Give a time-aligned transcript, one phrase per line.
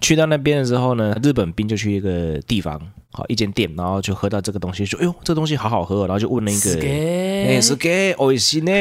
[0.00, 2.80] 去到那边的时候呢，日本兵就去一个地方，
[3.12, 8.72] 好一间店，然后就喝到这个东西，说：“哎呦，这东西好好喝。”然后就问了一个：“哎，是给哦西呢？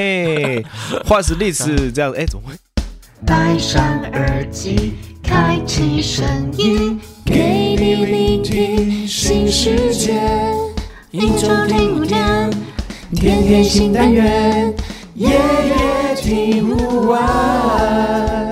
[1.05, 2.11] 话是历史这样？
[2.13, 2.53] 哎，怎么会？”
[3.25, 6.25] 戴上耳机，开启声
[6.57, 10.21] 音，给你聆听新世界。
[11.11, 12.49] 一周听五天，
[13.13, 14.73] 天天新单元，
[15.15, 18.49] 夜夜听不完。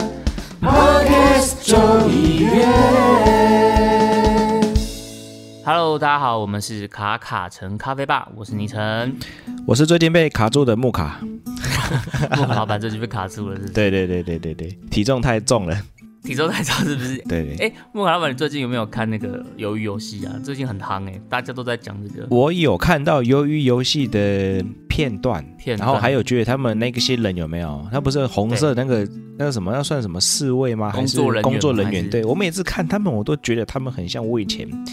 [0.60, 1.78] Podcast 周
[2.10, 2.17] 一
[5.98, 9.18] Hello，大家好，我们是卡卡城咖啡吧，我是倪晨，
[9.66, 11.20] 我是最近被卡住的木卡。
[12.38, 13.68] 木卡老板最近被卡住了，是？
[13.70, 15.76] 对对对对对对，体重太重了。
[16.22, 17.18] 体重太重是不是？
[17.24, 17.68] 对对。
[17.68, 20.36] 哎，木卡老板，你最近有没有看那个鱿鱼游戏啊？
[20.44, 22.28] 最近很夯哎，大家都在讲这个。
[22.30, 27.84] 我有看到鱿鱼游戏的片段，片然后还有觉得他们那个些人有没有？
[27.92, 29.72] 他不是红色那个那个什么？
[29.72, 30.92] 那算什么侍卫吗？
[30.92, 32.08] 还是工作人员？
[32.08, 34.68] 对我每次看他们，我都觉得他们很像我以前。
[34.72, 34.86] 嗯，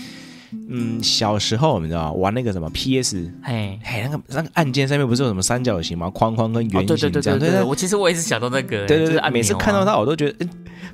[1.02, 6.10] 小时候你知道玩那个什么 PS，嘿，嘿，那个那个按键上面不是有什么三角形吗？
[6.10, 6.86] 框框跟圆形。
[6.86, 8.86] 对对对对对，我其实我也是想到那个。
[8.86, 10.46] 对对对，每次看到它我都觉得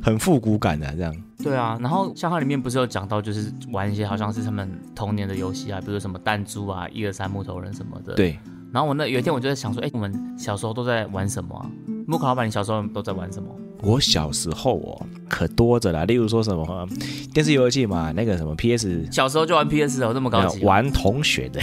[0.03, 1.15] 很复古感的这样。
[1.43, 8.15] 对啊，然后像它里面不是有讲到，就是玩一些好像是他们童年的游戏啊，比如什么弹珠啊、一二三木头人什么的。
[8.15, 8.39] 对。
[8.73, 11.67] 然后我那有一天我就在想说，哎，我们小时候都在玩什么啊？
[12.07, 13.49] 木卡老板，你小时候都在玩什么？
[13.83, 16.05] 我小时候哦，可多着了。
[16.07, 16.89] 例如说什么
[17.33, 20.65] 电视游戏嘛，那个什么 PS，小时候就玩 PS 哦，这么高级。
[20.65, 21.61] 玩同学的，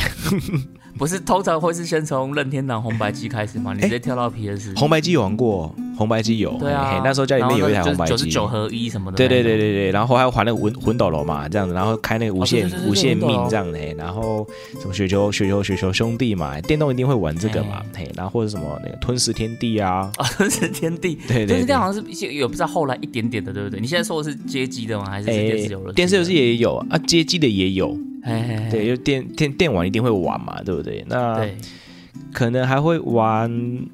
[0.97, 3.73] 不是通常会是先从任天堂红白机开始吗？
[3.73, 4.73] 你直接跳到 PS。
[4.75, 6.57] 红白机有玩过，红白机有。
[6.57, 9.17] 对啊，那时候家里面有一台红白机，九十九合一什么的。
[9.17, 14.47] 对对对对对，然后还要玩那个魂魂斗罗嘛，这样子，然后开那个无限无限命这样的，然后
[14.81, 22.07] 什么雪球雪球雪球兄弟嘛，电动一定会玩这个嘛，嘿，然后或者什么那个吞食天地啊，啊吞食天地，对对，吞食天好像是。
[22.07, 23.81] 一些有不知道后来一点点的，对不对？
[23.81, 25.09] 你现在说的是街机的吗？
[25.09, 25.93] 还是电视游戏？
[25.93, 27.97] 电视游戏也有啊，街机的也有。
[28.27, 31.03] 哎，对，就电电电玩一定会玩嘛，对不对？
[31.07, 31.47] 那。
[32.37, 33.51] 可能还会玩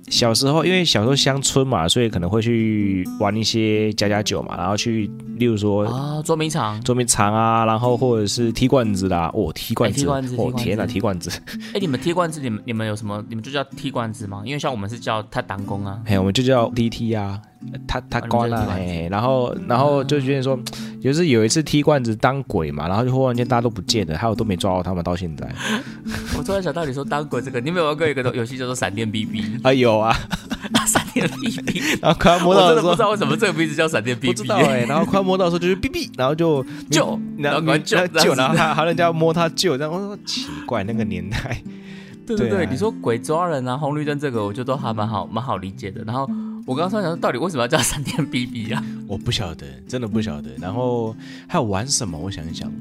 [0.09, 10.05] 小时候，因为小时候乡村嘛，所以可能会去玩一些家家酒嘛，然后去，例如说啊捉迷藏、捉迷藏啊，然后或者是踢罐子啦，哦踢罐子，
[10.37, 11.29] 哦天哪踢罐子！
[11.73, 13.23] 哎，你们踢罐子，你们你们有什么？
[13.29, 14.41] 你们就叫踢罐子吗？
[14.43, 17.39] 因为像我们是叫他挡弓啊，嘿，我们就叫 DT 啊，
[17.87, 20.59] 他他关了，哎，然后然后就觉得说，
[21.01, 25.49] 就是有一次踢罐子当鬼嘛，然后就忽然间大家都不见了，还有都没抓到他们到现在。
[26.37, 28.32] 我突然想到你说当鬼这个，你有没有玩过一个？
[28.33, 30.15] 游戏叫做闪电 BB 啊，有啊，
[30.87, 41.61] 闪电 BB，然后快要摸到的时候，不知道为什么这个名字叫闪电 BB，不知道哎，然后快要摸到的时候就是 BB，然后就救，然后救救，然后他还人家摸他救，这样我说奇怪那个年代，
[42.25, 46.03] 对对对，你说鬼抓人啊，红绿灯这个，我觉得都还蛮好蛮好理解的。
[46.03, 46.29] 然后
[46.65, 48.83] 我刚刚突然想说，到底为什么要叫闪电 BB 啊？
[49.07, 50.49] 我不晓得，真的不晓得。
[50.59, 51.15] 然后
[51.47, 52.17] 还有玩什么？
[52.17, 52.71] 我想一想。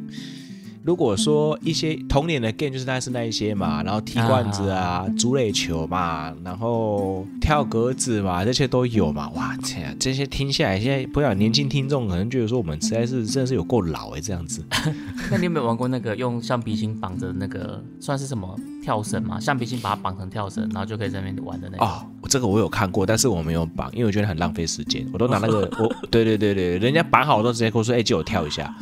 [0.84, 9.28] 如果说一些童年的 game 就是那是那一些嘛，然后踢罐子啊、竹垒球嘛，然后跳格子嘛，这些都有嘛。
[9.31, 14.65] 哇天，这些听下来，现在不晓得年轻听众可能觉得说我们实在是真的是有够老哎，这样子。
[15.31, 19.38] 那你有没有玩过那个用橡皮筋绑着那个算是什么跳绳嘛？
[19.38, 21.84] 橡皮筋把它绑成跳绳，然后就可以在那边玩的那个。
[21.84, 25.06] 哦，这个我有看过，但是我没有绑，因为我觉得很浪费时间。
[25.12, 28.75] 我都拿那个， 我对对对对，人家绑好我都直接跟我说，哎，借我跳一下。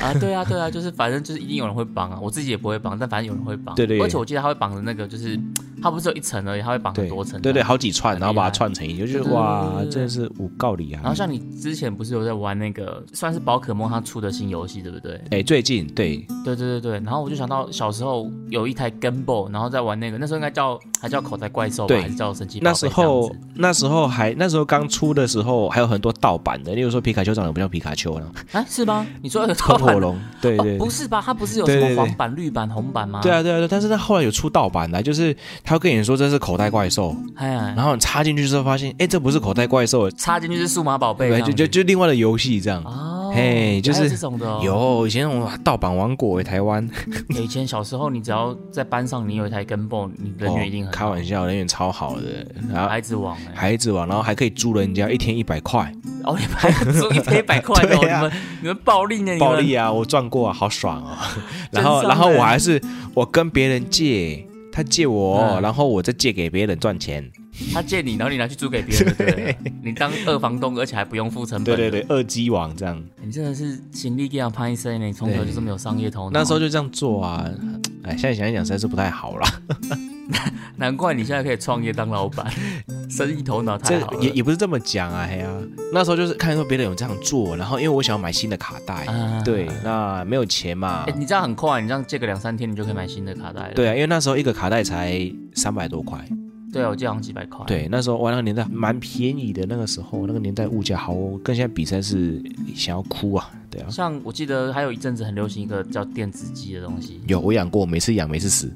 [0.00, 3.74] 啊，对啊，对啊，就是反正就是一定有人会绑啊，我自己也不会绑，但反正有人会绑。
[3.74, 4.00] 对对。
[4.00, 5.38] 而且我记得他会绑着那个，就是
[5.82, 7.40] 他不是有一层而已，它会绑很多层。
[7.40, 11.00] 对对，好几串，然后把它串成一，就觉得哇，真的是无告理啊。
[11.02, 15.20] 然后像你之前不是有在玩那个算是宝可梦它出的新游戏，对不对？
[15.30, 16.92] 哎，最近对对对对对。
[17.00, 22.60] 然后我就想到小时候有一台 Game Boy，然后在玩那个，那时候应该叫还叫口袋怪兽吧，还是叫神奇？
[22.62, 28.30] 那时候那时候还那时候刚出的时候还有很多盗版的，例如说皮卡丘长得不像皮卡丘了。
[28.52, 29.06] 啊，是吗？
[29.22, 29.94] 你说有 盗版？
[29.94, 31.22] 火龙，对对，不是吧？
[31.24, 33.20] 它不是有什么黄版、绿版、红版吗？
[33.22, 33.68] 对啊，对啊，对。
[33.68, 35.34] 但是它后来有出盗版的，就是
[35.70, 42.82] 他会跟你说这是口袋怪兽，哎，然后你插进去之后发现，哎，这不是口袋怪兽，插进去是数码宝贝，对，就就就另外的游戏这样。
[42.82, 44.58] 哦嘿，就是这种的。
[44.60, 46.84] 有以前那种盗版王国，台湾。
[47.30, 50.92] 以前小时候，你只要在班上，你有一台跟 b 你人缘一定很。
[50.92, 52.44] 开玩笑，人缘超好的。
[52.68, 55.94] 然后孩子王，孩子王，然后还可以租人家一天一百块。
[56.24, 57.80] 哦，你们还租一 天一百块？
[57.86, 59.38] 对啊，你们你们暴利呢？
[59.38, 59.92] 暴利啊！
[59.92, 61.16] 我赚过啊，好爽哦。
[61.70, 62.82] 然后然后我还是
[63.14, 67.30] 我跟别人借，他借我，然后我再借给别人赚钱。
[67.72, 71.76] 他借你，然后你拿去租给别人， 对你当二房东，而且还不用付成本。
[71.76, 73.02] 对对对，二机王这样。
[73.22, 76.38] 你真的是行李给他拍摄呢，从小就这么有商业头脑。
[76.38, 77.48] 那时候就这样做啊，
[78.02, 79.46] 哎，现在想一想实在是不太好了。
[80.76, 82.50] 难怪你现在可以创业当老板，
[83.10, 84.22] 生意头脑太好了。
[84.22, 85.60] 也也不是这么讲啊，哎呀，
[85.92, 89.06] 那时候就是看说别人有这样做，然后因为我想要买新的卡带，
[89.44, 91.04] 对，那没有钱嘛。
[91.16, 93.74] 你这样很快，你这样借个两三天，你就可以买新的卡带了。
[93.74, 95.20] 对啊，因为那时候一个卡带才
[95.54, 96.24] 三百多块。
[96.72, 97.64] 对啊，我借好像几百块。
[97.66, 102.42] 对，那时候玩那个年代蛮便宜的，那个时候那个年代物价好，跟现在比赛是
[102.74, 103.50] 想要哭啊。
[103.70, 107.20] 对啊，像我记得还有一阵子很流行一个叫电子鸡的东西。
[107.28, 108.72] 有，我养过，每次养每次死。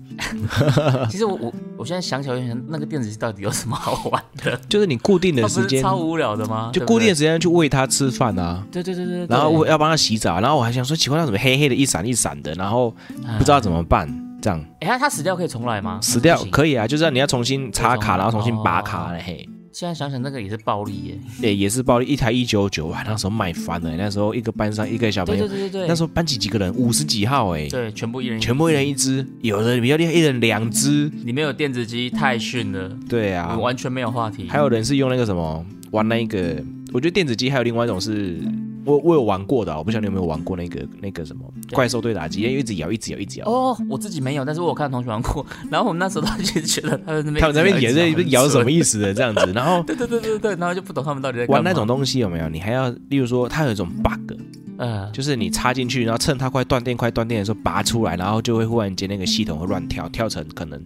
[1.10, 4.56] 其实我我我现在想起来，那个电子鸡到底有什么好玩的？
[4.68, 6.70] 就是你固定的时间，超无聊的吗？
[6.72, 8.64] 就固定的时间去喂它吃饭啊。
[8.70, 9.26] 对对对对。
[9.26, 12.94] 然后我要帮它洗澡，然后我还想说，奇怪，它怎么黑黑的，一闪一闪的，然后
[13.38, 14.08] 不知道怎么办。
[14.44, 15.98] 这样，哎，他他死掉可以重来吗？
[16.02, 19.22] 死掉可以啊，就是你要重新插卡，然后重新拔卡嘞。
[19.24, 21.18] 嘿，现在想想那个也是暴力耶。
[21.40, 23.96] 对，也是暴力，一台一九九，哇，那时候卖翻了。
[23.96, 27.66] 那时候一个班上一个小朋友，对对对对，那时候班级几个人，五十几号哎。
[27.70, 31.08] 对，全部一人，全部一人一只，有的比较厉害，一人两只。
[31.24, 32.90] 里面有电子机，太逊了。
[33.08, 34.46] 对啊，完全没有话题。
[34.50, 36.62] 还有人是用那个什么玩那个，
[36.92, 38.38] 我觉得电子机还有另外一种是。
[38.84, 41.42] 我我有玩过的，我不晓得你有没有玩过那个那个什么
[41.72, 43.46] 怪兽对打机，因为一直摇一直摇一直摇。
[43.46, 45.44] 哦，我自己没有，但是我有看同学玩过。
[45.70, 49.52] 然后我们那时候就觉得他们那边他们那边也在摇什么意思的这样子。
[49.52, 52.48] 然后对对对对对，然后就不懂他们到底在玩那种东西有没有？
[52.48, 54.36] 你还要例如说它有一种 bug，
[54.78, 60.80] 嗯，就是你插进去，然后趁它快断电快断电的时候拔出来，然后就会忽然间那个系统会乱跳，跳成可能，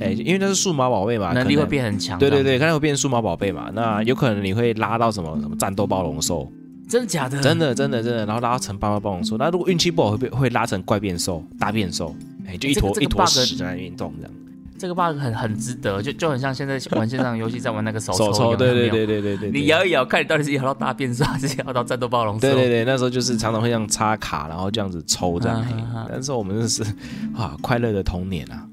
[0.00, 2.18] 哎，因为那是数码宝贝嘛，能力会变很强。
[2.18, 6.50] 对对对，可能会变数码宝贝嘛，那有可能你会拉到什么什么战斗暴龙兽。
[6.88, 7.40] 真的假的？
[7.40, 9.36] 真的真的真的，然后拉成八八暴龙兽。
[9.36, 12.14] 那如果运气不好，会被会拉成怪变兽、大变兽，
[12.46, 14.32] 哎，就一坨一坨屎在那运动这样。
[14.78, 18.54] 这个 bug 很很值得，就就很像现在玩线上游戏，在玩那个手抽。
[18.56, 19.50] 对对对对对对。
[19.50, 22.40] 你摇一摇，看你到底是摇到大变兽，还是摇到战斗暴龙兽？
[22.40, 25.64] 对对对，那时候就是常常会这样插卡，然后这样子抽这样。
[26.08, 26.82] 但是我们真是
[27.34, 28.66] 啊，快乐的童年啊。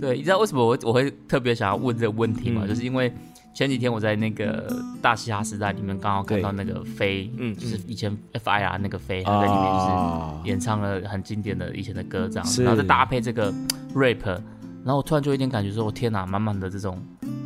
[0.00, 2.66] 对，你知道为什么我我会特别想要问这个问题吗？
[2.66, 3.12] 就是因为。
[3.52, 13.52] 前几天我在那个大嘻哈时代里面刚好看到那个飞，嗯，就是以前 FIR 那个飞，他在里面就是演唱了很经典的以前的歌这样，然后再搭配这个
[13.94, 17.02] rap，然后我突然就有点感觉说，我天哪，满满的这种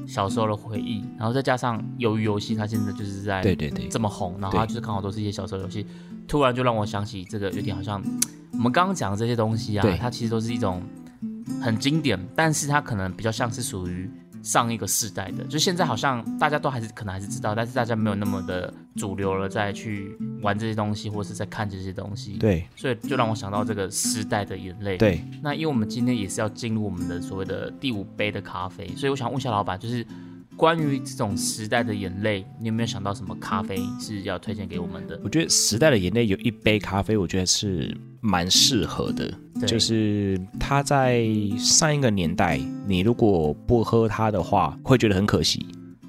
[0.07, 5.87] 小时候的回忆，然后再加上鱿鱼游戏，它现在就是在对对对这么红，然后它就是刚好都是一些小时候游戏，
[6.29, 8.01] 突然就让我想起这个有点好像
[8.53, 10.83] 我们刚刚讲的这些东西啊，它其实都是一种
[11.63, 14.09] 很经典，但是它可能比较像是属于。
[14.45, 22.35] 上一个世代的，就现在好像大家都还是可能还是知道，但是大家没有那么的主流了，再去玩这些东西，或者是在看这些东西。
[22.35, 24.99] 对，所以就让我想到这个时代的眼泪。
[24.99, 30.07] 对，那因为我们今天也是要进入我们的所谓的第五杯的咖啡，所以我想问一下老板，就是
[30.57, 35.19] 关于这种时代的眼泪，你有没有想到什么咖啡是要推荐给我们的？
[35.25, 39.31] 我觉得时代的眼泪有一杯咖啡，我觉得是蛮适合的。
[39.67, 41.25] 就是它在
[41.59, 45.65] 上一个年代，你如果不喝它的话，会觉得很可惜。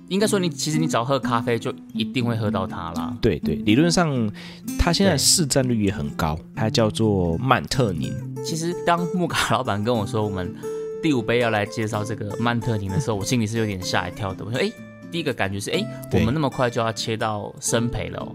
[0.07, 3.15] 应该说，你其实你只要喝咖啡，就一定会喝到它啦。
[3.21, 4.31] 对对，理论上
[4.79, 8.13] 它现在市占率也很高，它叫做曼特宁。
[8.44, 10.53] 其实当木卡老板跟我说我们
[11.01, 14.45] 第五杯要来介绍这个曼特宁的时候，我心里是有点吓一跳的。
[14.45, 14.71] 我说，哎，
[15.12, 15.83] 第一个感觉是，哎，
[16.13, 18.27] 我们那么快就要切到生培了。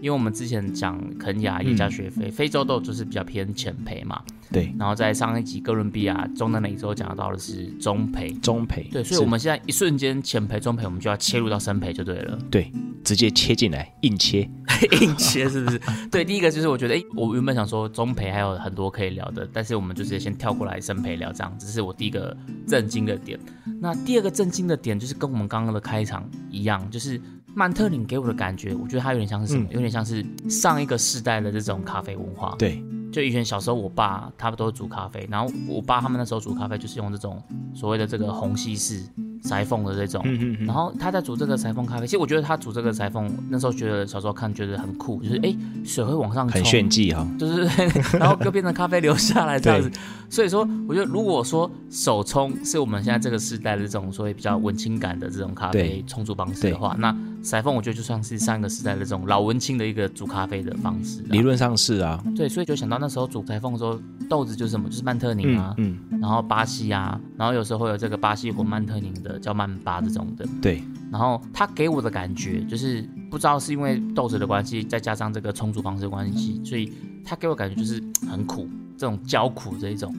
[0.00, 4.22] 因为我们之前讲肯雅也加学费，非洲豆就是比较偏浅培嘛。
[4.52, 4.72] 对。
[4.78, 8.30] 然后在上一集哥伦比亚中南美洲讲到的是中培。
[8.42, 8.88] 中培。
[8.92, 12.38] 对，所以我们现在一瞬间浅培、中培，我们就要切入到深培就对了。
[12.50, 12.70] 对，
[13.04, 14.48] 直接切进来，硬切，
[15.00, 15.80] 硬切是不是？
[16.10, 22.36] 对，第一个就是我觉得，哎，我原本想说中培还有很多可以聊的，但是我们就直接先跳过来深培聊，这样，这是我第一个
[22.68, 23.38] 震惊的点。
[23.80, 27.20] 那第二个震惊的点就是跟我们刚刚的开场一样，就是。
[27.58, 29.66] 曼特林给我的感觉，我觉得它有点像是什么？
[29.70, 32.54] 有点像是上一个世代的这种咖啡文化。
[32.58, 37.42] 对，就以前小时候，我爸他们都煮咖啡，然后我爸他们那时候煮咖啡就是用这种
[37.74, 39.02] 所谓的这个虹吸式。
[39.46, 40.22] 裁缝的这种，
[40.66, 42.06] 然后他在煮这个裁缝咖啡。
[42.06, 47.64] 其实我觉得他煮这个裁缝，那时候觉得小时候看觉得很酷，就是哎，水会往上，很炫技哈，就是
[48.18, 49.90] 然后就变成咖啡流下来这样子。
[50.28, 61.22] 所以说，我觉得如果说手冲是我们现在这个时代的这种所谓比较文青感的这种咖啡冲煮方式的话，那裁缝我觉得就算是上个时代的这种老文青的一个煮咖啡的方式。
[61.28, 69.35] 理论上是啊，对，所以就想到那时候煮裁缝的时候，豆子就是什么，就是曼特宁啊，嗯，然后巴西啊，然后有时候会有这个巴西或曼特宁的。
[69.38, 70.82] 叫曼巴这种的，对。
[71.10, 76.92] 然后他给我的感觉就是，不知道是因为豆子的关系，再加上这个充足方式的关系，所以
[77.24, 80.14] 他给我感觉就是很苦，这种焦苦这一种。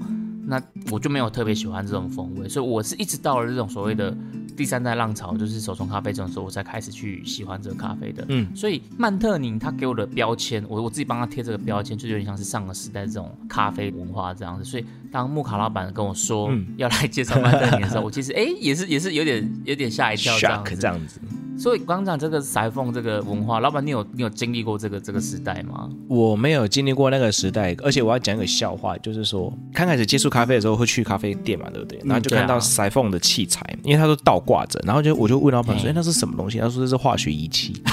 [0.50, 4.16] 那我就没有特别喜欢这种风味，所以我是一直到了这种所谓的
[4.56, 8.26] 第三代浪潮，就是手冲咖啡这种时候，我才开始去喜欢这个咖啡的。
[8.30, 14.64] 嗯，所以曼特宁他给我的标签，我我自己帮他贴这个标签，就有点像是上个时代这种咖啡文化这样子。
[14.64, 21.20] 所以当木卡老板跟我说要来介绍曼特宁的时候，我其实哎也是也是有点有点吓一跳这样子。
[21.58, 25.90] 所以刚刚讲这个裁缝这个文化，老板你有你有经历过这个这个时代吗？
[26.08, 32.00] 我没有经历过那个时代，而且我要讲一个笑话，就是说刚开始接触咖啡的时候会去咖啡店嘛，对不对？
[32.06, 37.82] 然后就看到裁缝的器材，因为他都倒挂着，然后就我就问老板说：“哎，那是什么东西？”他说：“这是化学仪器。”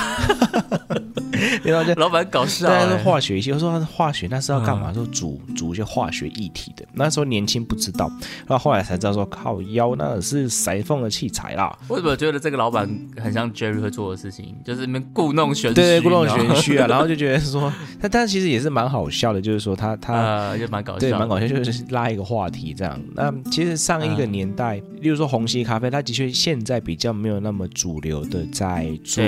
[1.65, 3.53] 然后就老板搞笑，对，是化学仪器。
[3.53, 4.93] 我说他是化学，那是要干嘛？
[4.93, 6.85] 说煮煮一些化学液体的。
[6.93, 8.11] 那时候年轻不知道，
[8.47, 11.77] 然后后来才知道说靠腰那是裁缝的器材啦。
[11.89, 12.89] 为什么觉得这个老板
[13.21, 14.55] 很像 Jerry 会做的事情？
[14.65, 16.87] 就是那边故弄玄虚，对，故弄玄虚啊。
[16.91, 23.01] 然后就觉得说，但但其实也是蛮好笑的，就是说他他 就蛮搞笑，对，蛮搞笑，就是拉一个话题这样。
[23.15, 29.25] 那其实上一个年代，例如说红吸咖啡，它的确现在比较没有那么主流的在做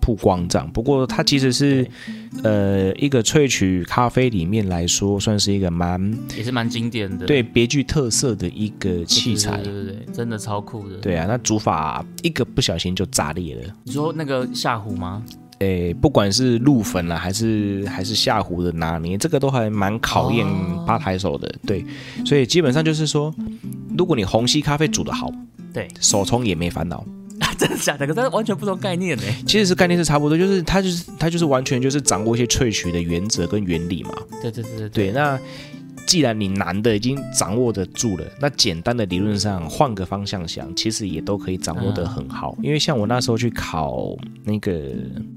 [0.00, 0.70] 曝光这样。
[0.70, 1.90] 不过它其实是。
[2.44, 10.98] 呃，一个萃取咖啡里面来说，算是一个蛮也是蛮经典的，对，别具特色的一个器材，对对对，真的超酷的。
[10.98, 13.62] 对啊，那煮法一个不小心就炸裂了。
[13.82, 15.22] 你说那个下壶吗？
[15.58, 20.46] 诶，不管是入粉了还是还是下壶的拿捏，这个都还蛮考验
[20.86, 21.52] 吧台手的。
[21.66, 21.84] 对，
[22.24, 23.34] 所以基本上就是说，
[23.96, 25.32] 如果你虹吸咖啡煮得好，
[25.72, 27.04] 对，手冲也没烦恼。
[27.58, 28.06] 真的假的？
[28.06, 29.22] 可是完全不同概念呢。
[29.46, 34.10] 其实是概念是差不多，就是它就是它就是完全就是掌握一些萃取的原则跟原理嘛。
[34.40, 35.10] 对对对对对。
[35.10, 35.38] 那
[36.06, 42.56] 既然你难的已经掌握得住了，那简单的理论上换个方向想，其实也都可以掌握得很好。
[42.62, 44.80] 因为像我那时候去考那个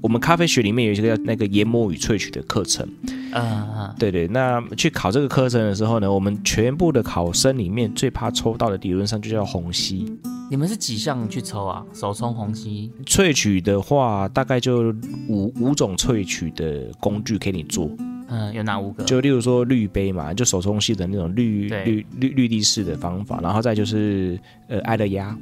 [0.00, 2.88] 我们咖啡学里面有一个叫那个研磨与萃取的课程。
[3.32, 4.26] 啊，对对。
[4.28, 10.06] 那去考这个课程的时候呢，我们全部的考生里面最怕抽到的理论上就叫虹吸。
[10.52, 11.82] 你们是几项去抽啊？
[11.94, 14.94] 手冲虹吸萃取的话，大概就
[15.26, 17.90] 五五种萃取的工具给你做。
[18.28, 19.02] 嗯，有哪五个？
[19.04, 25.34] 就例如说滤杯嘛，就手冲系的那种滤滤滤滤地式的方法，然后再就是呃爱乐压，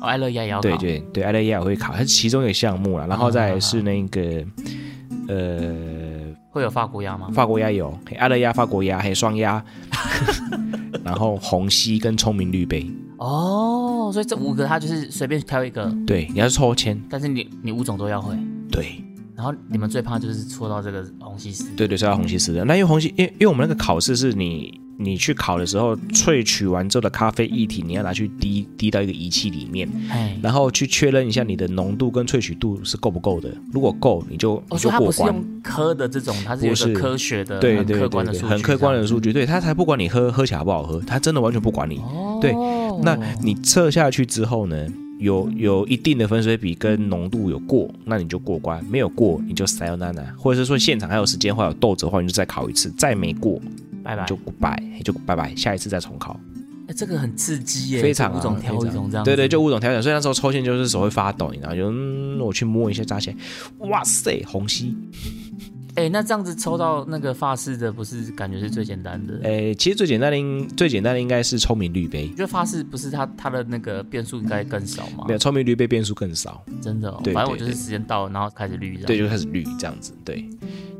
[0.00, 3.06] 哦爱乐压也要对对对，爱乐压也会考，它是其中一个项目了。
[3.06, 4.42] 然后再是那个
[5.28, 7.28] 呃，会有法国压吗？
[7.30, 9.62] 法国压有，爱乐压、法国压还有双压，
[11.06, 12.84] 然后虹吸跟聪明绿杯。
[13.18, 18.36] 哦，所以这五个他就是随便挑一个，对，你要抽签，但是你你五种都要会，
[18.70, 19.02] 对。
[19.34, 22.64] 然后你们最怕就是戳到这个红吸师，对对，抽到红吸师的。
[22.64, 29.88] 那因为红吸，因因为我们那个考试是你你去烤的时候，萃取完之后的咖啡液体，你要拿去滴滴到一个仪器里面，
[30.42, 33.50] 然后去确认一下你的浓度跟萃取度是够不够的。
[33.72, 35.44] 如果够，你就你就过关。
[35.62, 42.00] 科的这种，它是有个科学的、对对客观的数据，很客观的数据，对它才不管你喝喝起来好不好喝，它真的完全不管你。
[42.40, 42.54] 对，
[43.02, 44.86] 那你测下去之后呢？
[45.18, 53.58] 有有一定的分水比跟浓度有过，那你就过关；没有过，你就 sayonara，或者是说现场还有时间或有豆子的话，你就再考一次；再没过，
[54.06, 56.38] 拜拜，就拜就拜拜，下一次再重考。
[56.88, 59.24] 哎，这个很刺激耶，非常物种挑一种这样。
[59.24, 63.36] 对对，就物种挑选，所以那时候抽签就是手会发抖，然后就嗯，我去摸一下扎起来，
[63.88, 64.94] 哇塞，红吸。
[65.96, 69.40] 哎，那这样子抽到那个发饰的，不是感觉是最简单的？
[69.42, 72.28] 哎，其实最简单的应最简单的应该是聪明绿杯。
[72.30, 75.24] 我觉得发饰不是它它的那个变数应该更少吗？
[75.26, 76.62] 没有，聪明绿杯变数更少。
[76.82, 78.98] 真的哦，反正我就是时间到了，然后开始绿。
[78.98, 80.12] 对，就开始绿这样子。
[80.22, 80.46] 对，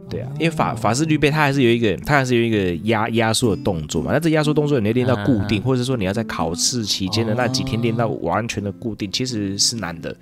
[0.09, 4.13] 对啊，因为法法式绿杯它还是有一个，它还是有一个压压缩的动作嘛。
[4.13, 10.17] 那这压缩动作你要练到固定，或者说你要在考试期间的那几天练到完全的固定，其实是难的。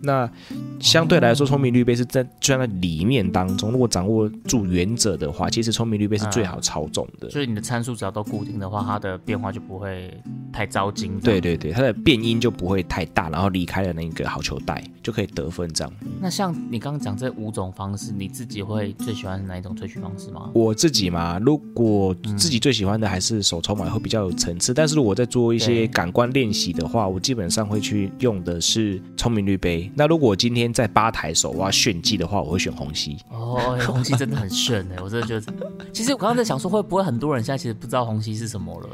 [0.00, 0.30] 那
[0.78, 7.28] 相对来说，聪明绿杯是在就在里面当中，如果掌握住原则的话，其实聪明绿杯是最好操纵的。
[7.30, 10.12] 所以你的参数只要都固定的话，它的变化就不会
[10.52, 11.18] 太糟心。
[11.20, 15.92] 对对对，它的变音就不会太大，然后离开了那个好球带就可以得分这样。
[16.20, 20.50] 那像你刚刚讲这五种方式，你自己会最喜欢哪一种萃取方式吗？
[20.54, 24.72] 我自己嘛，如果自己最喜欢的还是手冲嘛，会比较有层次。
[24.74, 29.90] 但是如果在做一些感官练习的话，我基本上会去用的是聪明绿杯。
[29.94, 33.16] 那如果今天在吧台手我要炫技的话，我会选虹吸。
[33.30, 35.52] 哦，虹吸真的很炫哎， 我真的觉得。
[35.92, 38.88] 其实我刚刚在想说，会不会很多人现在其实不知道虹吸是什么了？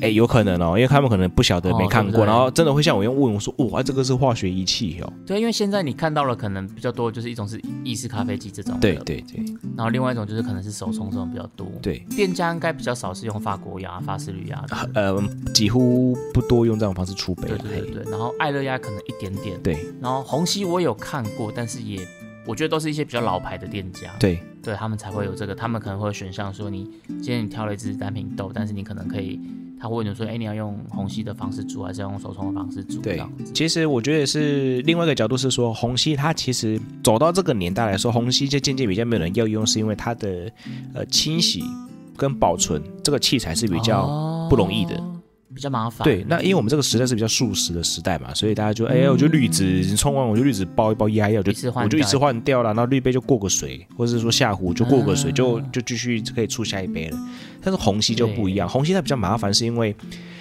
[0.00, 9.44] 哎，有可能哦，因为他们可能不晓得没看过，然后真的会像我一样问我说：“哇，这个是化学仪器哦。”对，因为现在你看到了，可能比较多就是一种是意式咖啡机这种，对对对。
[9.76, 11.66] 然后另外一种就是可能是手冲这种比较多。
[11.82, 15.20] 对，店家应该比较少是用法国压、法式铝压的，呃，
[15.52, 17.48] 几乎不多用这种方式出杯。
[17.48, 18.10] 对对对对。
[18.10, 19.60] 然后爱乐压可能一点点。
[19.62, 19.84] 对。
[20.00, 21.08] 然后虹吸我有看。
[21.08, 22.06] 看过，但是也
[22.44, 29.40] 我觉得都是一些比较老牌的店家，对对，他们才会有这个，他们可能会选项说，你今天你挑了一支单品豆，但是你可能可以
[29.80, 33.00] 他会问你说，哎，你要用虹吸的方式煮，还是要用手冲的方式煮？
[33.00, 33.22] 对，
[33.54, 40.50] 其实我觉得是另外一个角度是说，虹吸它其实走到这个年代来说，虹吸就渐渐比较没有人要用，是因为它的
[40.94, 41.62] 呃清洗
[42.16, 45.00] 跟保存这个器材是比较不容易的。
[45.58, 46.04] 比较麻烦。
[46.04, 57.18] 对，那因为我们这个时代是比较素食的时代嘛，所以大家就哎，我就滤纸冲完，我就滤纸包一包压药，就我就一次换掉了，然后滤杯就过个水，或者是说下壶就过个水，就就继续可以出下一杯了。
[57.60, 59.94] 但是虹吸就不一样，虹吸它比较麻烦，是因为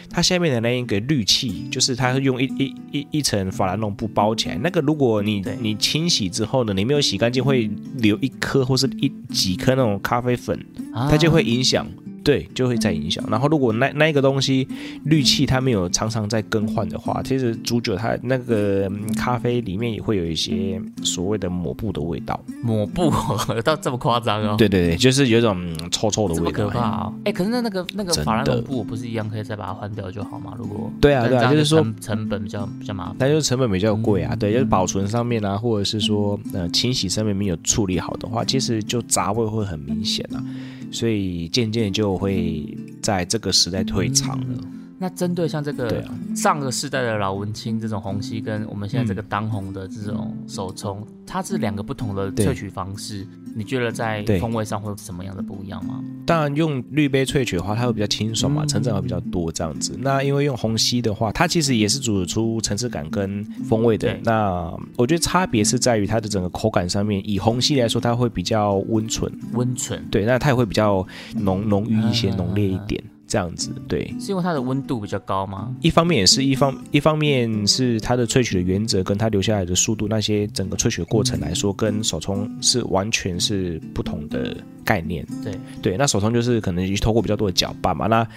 [0.07, 11.87] 它下面的那一个滤器，就是它用一一一一层法兰绒布包起来，那个如果你你清洗之后呢，你没有洗干净，会留一颗或是一几颗那种咖啡粉，它就会影响。
[12.27, 13.23] 对，就会再影响。
[13.31, 14.67] 然后，如果那那一个东西
[15.05, 22.37] 滤器它没有常常在更换的话，其实煮酒它那个咖啡里面也会有一些所谓的抹布的味道。
[22.61, 23.09] 抹布
[23.63, 24.55] 到这么夸张哦？
[24.57, 26.67] 对对对，就是有一种臭臭的味道。
[26.67, 27.13] 可怕啊！
[27.23, 30.53] 哎，可是那那个那个法兰绒布不是一样可以再把它换掉就好吗？
[30.57, 34.35] 如果对啊对啊，就是说成本比较比较麻烦，但就是成本比较贵啊。
[34.35, 40.43] 对，就是保存上面啊，或者是说呃清洗上面没有处理好的话，其实就杂味会很明显啊。
[40.91, 42.65] 所以渐渐就会
[43.01, 44.76] 在这个时代退场了。
[44.99, 46.03] 那针对像这个
[46.35, 53.27] 上个世代的老文青这种虹吸，跟我们现在这个当红的这种手冲，它是两个不同的萃取方式。
[53.55, 56.03] 你觉得在风味上会有什么样的不一样吗？
[56.27, 59.97] 当然，用滤杯萃取的话，它会比较清爽嘛，成长会比较多这样子。
[59.99, 64.15] 那因为用虹吸的话，它其实也是煮出层次感跟风味的。
[64.23, 67.21] 那我觉得差别是在于它的整个口感上面。
[67.27, 70.03] 以虹吸来说，它会比较温醇，温醇。
[70.11, 73.03] 对，那它也会比较浓浓郁一些，浓烈一点。
[73.27, 75.75] 这样子，对，是因为它的温度比较高吗？
[75.81, 85.25] 一方面也是一方，一方面是它的萃取的原则跟它留下来的速度，那些整个萃取的过程来说，跟手冲是完全是不同的概念。
[85.43, 88.27] 对对，那手冲就是可能透过比较多的搅拌嘛，那。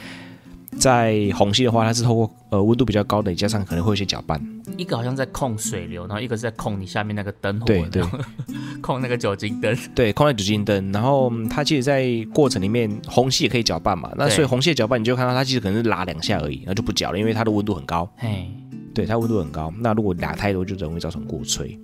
[0.79, 4.41] 在虹吸的话，它是透过呃温度比较高的，加上可能会有些搅拌。
[4.77, 8.03] 一个好像在控水流，然后一个是在控你下面那个灯火，对对，
[8.81, 10.93] 控那个酒精灯，对，控那酒精灯。
[10.93, 14.11] 然后它其实，在过程里面，虹吸也可以搅拌嘛。
[14.17, 18.09] 那所以虹吸搅拌，你就看到它其实可能是拉两下而已，然后就不搅了，因为它的温度很高。
[18.17, 18.49] 嘿，
[18.95, 19.73] 对，它温度很高。
[19.81, 21.77] 那如果拉太多，就容易造成过萃。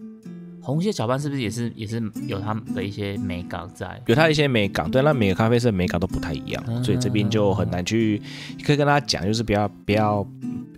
[0.67, 4.03] 红蟹搅拌是不是也是也是有它的一些美感在？
[4.07, 8.21] 有它的一些美感，对，那每个咖啡色美感都不太一样，所以这边就很难去
[8.65, 10.27] 可以跟大家讲，就是不要不要，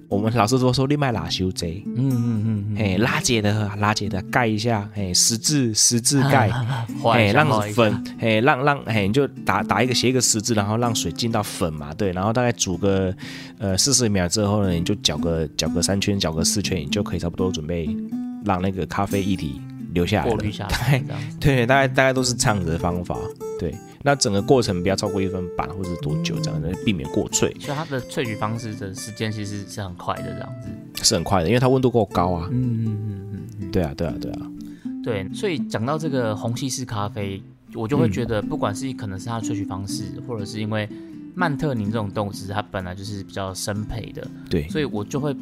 [0.07, 6.51] 我们老师都说另外拉修贼，嗯嗯嗯，嘿，拉姐的拉姐的盖一下，嘿，十字十字盖，
[7.03, 13.11] 嘿，让粉，嘿，让让嘿，你就打打一个斜一个十字，然后让水进到粉嘛，对，然后大概煮个
[13.57, 17.89] 呃四十秒之后呢，你就搅个搅个三圈，搅个四圈，你就可以差不多准备
[18.45, 19.59] 让那个咖啡液体。
[19.95, 23.19] 留下来了， 对，大概大概都是这样子的方法。
[23.59, 27.51] 对，那整个过程不要超过一分半，或者多久这样子，避免过萃。
[27.61, 30.69] 所以它的萃取方式的时间其实是很快的，这样子
[31.05, 32.49] 是很快的，因为它温度够高啊。
[32.53, 32.99] 嗯嗯
[33.33, 34.51] 嗯嗯，对啊对啊对啊。
[35.03, 37.43] 对，所以讲到这个虹吸式咖啡，
[37.75, 40.89] 我就会觉得，不管是可能是它的萃取方式，或者是因为
[41.35, 44.27] 曼特宁这种动物，其实它本来就是比较生培的。
[44.51, 45.35] 对，所以我就会。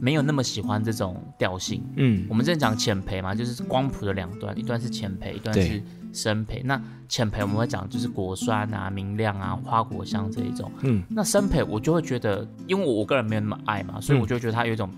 [0.00, 1.82] 没有那么喜欢这种调性。
[1.96, 6.62] 嗯，我们之前讲浅培嘛，就是光谱的两端，一段是浅培，一段是深培。
[6.64, 10.70] 那浅培我们会讲就是果酸啊、明亮啊、花果香这一种。
[10.82, 14.90] 嗯，那深培我就会觉得，因为我个人没有那么爱嘛，所以我就觉得它有一种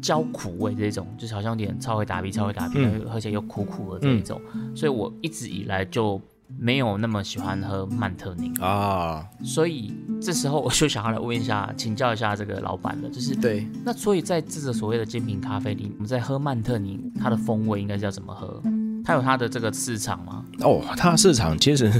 [0.00, 2.78] 焦苦味这种，就是好像有点超会打鼻、超会打鼻，
[3.12, 4.40] 而且又苦苦的这一种。
[4.74, 6.20] 所以我一直以来就。
[6.58, 18.62] 没有那么喜欢喝曼特宁啊，所以这时候我就想要来问一下，请教一下这个老板了，就是对，那所以在这个所谓的精品咖啡里，我们在喝曼特宁，它的风味应该是要怎么喝？
[19.04, 20.44] 它有它的这个市场吗？
[20.60, 21.90] 哦，它的市场其实，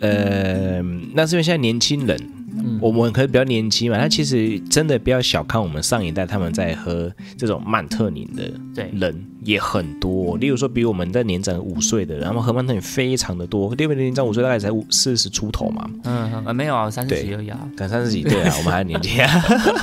[0.00, 0.82] 呃，
[1.14, 2.35] 那是因为现在年轻人。
[2.80, 8.50] 我们可能比较年轻嘛，他其实真的不要小看我们上一代他们在喝这种曼特宁的
[8.92, 10.36] 人也很多。
[10.38, 13.74] 例如说，比我们在年长五岁的，然后喝曼特宁非常的多。
[13.74, 15.88] 六位年长五岁大概才五四十出头嘛。
[16.04, 17.58] 嗯，没有啊，三十几而已啊。
[17.76, 19.30] 赶三十几，对啊，我们还年轻啊。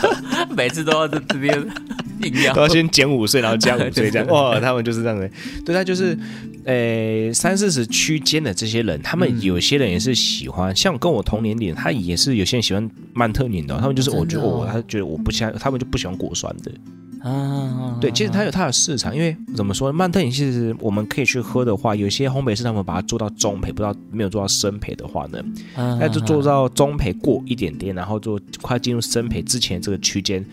[0.55, 1.67] 每次都要在这边
[2.53, 4.27] 都要先减五岁，然后加五岁这样。
[4.33, 5.29] 哇，他们就是这样的。
[5.65, 6.17] 对他就是。
[6.65, 16.71] 呃，三四十区间的这些人，他们有些人也是喜欢，像跟我同年龄，他也是有些人喜欢曼特宁的，他们就是我觉得我，他觉得我不喜欢，他们就不喜欢果酸的。
[17.21, 25.41] 啊，对，其实它有它的市场，因为怎么说，曼特宁其实我们可以去喝的话，有些烘焙师他们把它做到中培，不知道没有做到深培的话呢，
[25.75, 30.45] 那就做到中培过一点点，然后做快进入深培之前这个区间。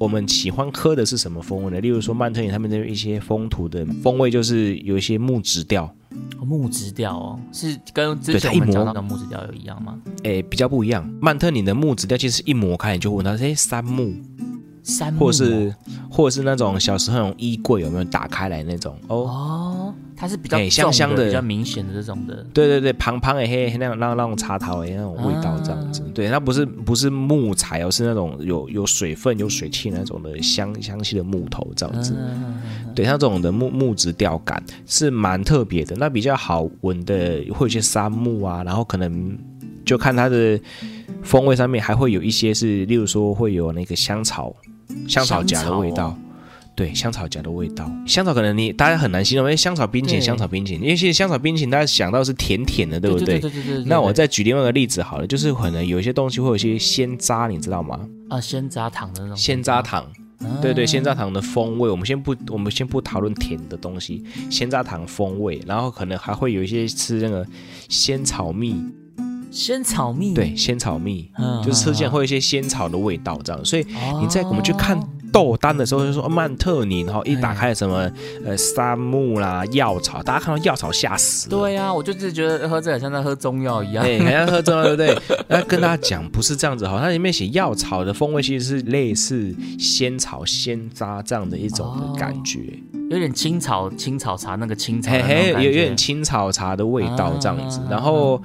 [0.00, 1.78] 我们喜欢喝的是什么风味呢？
[1.78, 5.94] 例如说曼特宁他们的一些风土的风味，就是有一些木质调
[6.40, 10.00] 木质调哦，是跟之前我们讲到的木质调有一样吗？
[10.24, 11.06] 哎，比较不一样。
[11.20, 14.14] 曼特宁的木质调其实一磨开，你就闻到哎，杉木。
[14.82, 15.74] 杉木，或是
[16.10, 19.94] 或者是那种小时候那种衣柜有没有打开来那种哦？
[20.20, 22.44] 它是比较香香的、比较明显的这种的。
[22.52, 26.02] 对对对，胖胖的黑那种那那种茶桃的那种味道这样子。
[26.12, 32.14] 对，它不是不是木材哦，是那种有有水分、有水汽那种的香香气的木头这样子。
[32.94, 35.96] 对，像这种的木木质调感是蛮特别的。
[35.96, 39.38] 那比较好闻的会有些杉木啊，然后可能
[39.86, 40.60] 就看它的
[41.22, 44.54] 风味上面还会有一些是，例如说会有那个香草。
[45.06, 46.18] 香草荚的味道，
[46.80, 47.92] 对，香草荚的味道。
[48.06, 53.38] 香草可能你大家很难形容，因为香草冰淇淋，香草冰淇淋，因为其实香草冰淇淋大家想到是甜甜的，对不对？
[53.38, 53.84] 对对对对。
[53.84, 58.00] 那我再举另外一个例子好了，就是可能有一些东西会有一些鲜渣，你知道吗？
[58.30, 59.36] 啊，鲜渣糖的那种。
[59.36, 60.06] 鲜渣糖，
[60.62, 67.46] 对对，鲜渣糖的风味，我们先不，我们先不讨论甜的东西，鲜渣糖风味，然后可能还会有一些吃那个
[67.90, 68.82] 鲜草蜜。
[69.50, 73.62] 仙草蜜，对，仙草蜜，嗯，就是吃起来会有一些仙草的味道，这样。
[73.64, 73.84] 所以
[74.20, 74.96] 你在我们去看
[75.32, 78.10] 豆单的时候，就说曼特宁，然后一打开什么
[78.44, 81.48] 呃杉木啦、药草，大家看到药草吓死。
[81.48, 85.38] 对呀，我就是觉得喝这个像在喝中药一样，对，像喝中药，对不对？
[85.48, 92.60] 那跟大家讲，不是这样子哈，它里面写药草的风味其实是类似仙草、仙渣这样的一种的感觉。
[93.10, 98.40] 有点青草青草茶那个青草，嘿，有有点青草茶的味道这样子，然后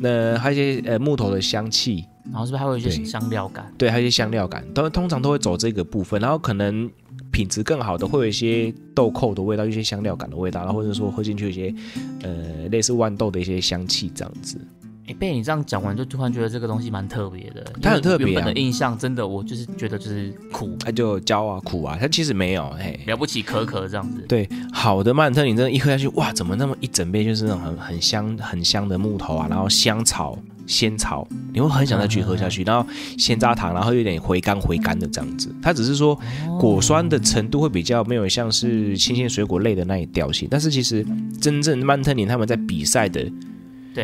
[0.00, 3.72] 那还有一些呃木头的香气，然后是不是还有一些香料感？
[3.78, 6.90] 对，还有一些香料感，都通常都会走这个部分，然后可能
[7.30, 11.74] 品质更好的会有一些豆蔻的味道，一些香料感的味道，然后或者说喝进去一些
[12.22, 14.58] 呃类似豌豆的一些香气这样子。
[15.06, 17.64] 哎，被你这样讲完，就突然觉得这个东西蛮特别的。
[17.80, 18.26] 它很特别。
[18.26, 24.20] 原本的印象真的，我就是觉得就是苦，它就焦啊苦啊，它其实没有，嘿，了不起可可这样子。
[24.28, 30.38] 对，好的曼特你真的，一喝下去，哇，怎么那么一整杯就是那种很很香很香的木头啊，然后香草、
[30.68, 32.62] 仙草，你会很想再去喝下去。
[32.62, 35.52] 然后鲜榨糖，然后有点回甘回甘的这样子。
[35.60, 36.16] 它只是说
[36.60, 41.04] 果酸的程度会比较没有像是新鲜水果类的那一调性，但是其实
[41.40, 43.28] 真正曼特宁他们在比赛的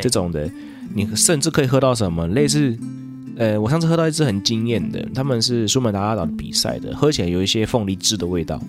[0.02, 0.50] 这种的。
[0.92, 2.76] 你甚至可以喝到什么类似，
[3.36, 8.62] 呃，我上次喝到一支很惊艳的，他们是苏门答腊岛的比赛的，喝起来有一些凤梨汁的味道。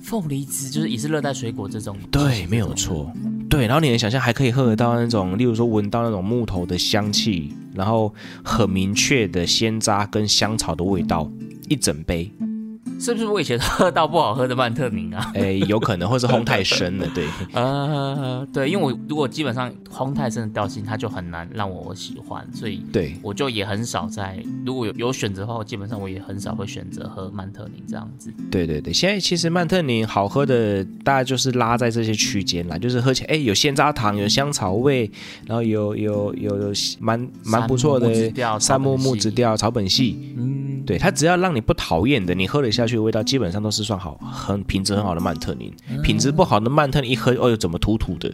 [0.00, 1.96] 凤梨汁就是也是热带水果这种。
[2.10, 3.12] 对，没有错。
[3.50, 11.28] 对，然后你能想象还可以喝得到那种，例如说闻到那种木头的香气，然后很明确的鲜渣跟香草的味道，
[11.68, 12.30] 一整杯。
[13.00, 15.30] 是不是我以前喝到不好喝的曼特宁啊？
[15.34, 17.24] 哎，有可能，或是烘太深了，对。
[17.54, 28.30] 呃， 对，因为我如果基本上烘太深的调性，它就很难让我喜欢，所以对我就也很少在如果有有选择的话，我基本上我也很少会选择喝曼特宁这样子。
[28.50, 35.10] 对对对，现在其实曼特宁好喝的大概就是拉在这些区间啦，就是喝起来哎有鲜渣糖，有香草味，
[35.46, 40.34] 然后有有有有蛮蛮不错的杉木木质调草本系。
[40.36, 42.89] 嗯，对，它只要让你不讨厌的，你喝了一下。
[42.98, 45.72] 味道基本上都是算好，很品质很好的曼特宁。
[46.02, 48.32] 品质不好的曼特宁一喝，哦哟，怎么土土的？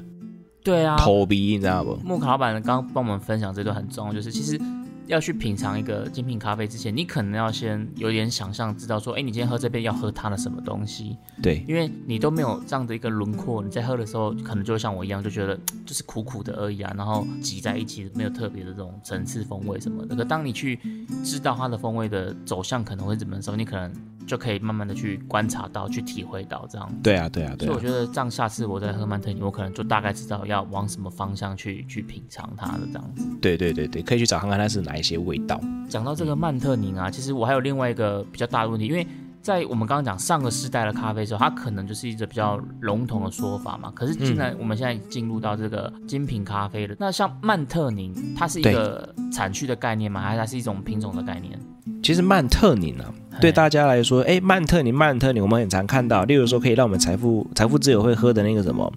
[0.62, 1.96] 对啊，头鼻，你知道不？
[2.04, 4.60] 木卡老板刚刚帮我们分享这段很重要，就是其实。
[5.08, 11.16] 要去品尝一个精品咖啡之前，你可能要先有点想象，知道说，哎，你今天喝这杯要喝它的什么东西？
[11.40, 20.16] 对，因为你都没有这样的一个轮廓，你在喝的时候，可能就像我一样，就觉得就是苦苦的而已啊，然后挤在一起，没有特别的这种层次风味什么的。
[20.16, 20.76] 可当你去
[21.22, 23.92] 知道它的风味的走向可能会怎么的时候，你可能
[24.26, 26.92] 就可以慢慢的去观察到，去体会到这样。
[27.02, 27.66] 对啊，对啊，对。
[27.66, 33.24] 所以我觉得这样，下次我在喝曼特尼，我可能就大概知道要往什么方向去去品尝它的这样子。
[33.40, 35.60] 对对对对，可以去找看看它是哪一些味道。
[35.88, 39.06] 讲到这个曼特宁啊，其实我还有另外一个比较大的问题，因为
[39.40, 43.92] 在我们刚刚讲上个世代的咖啡时候，它可能就是一个比较笼统的说法嘛。
[43.94, 50.20] 可是现在我们现在进入到这个精品咖啡了，那像曼特宁，它是一个产区的概念吗？
[50.20, 51.56] 还是它是一种品种的概念？
[52.06, 53.04] 其实曼特宁呢，
[53.40, 58.92] 对大家来说，哎，曼特宁，曼特宁，我们很常看到，例如说可以让我们财富财富自由会喝的那个什么。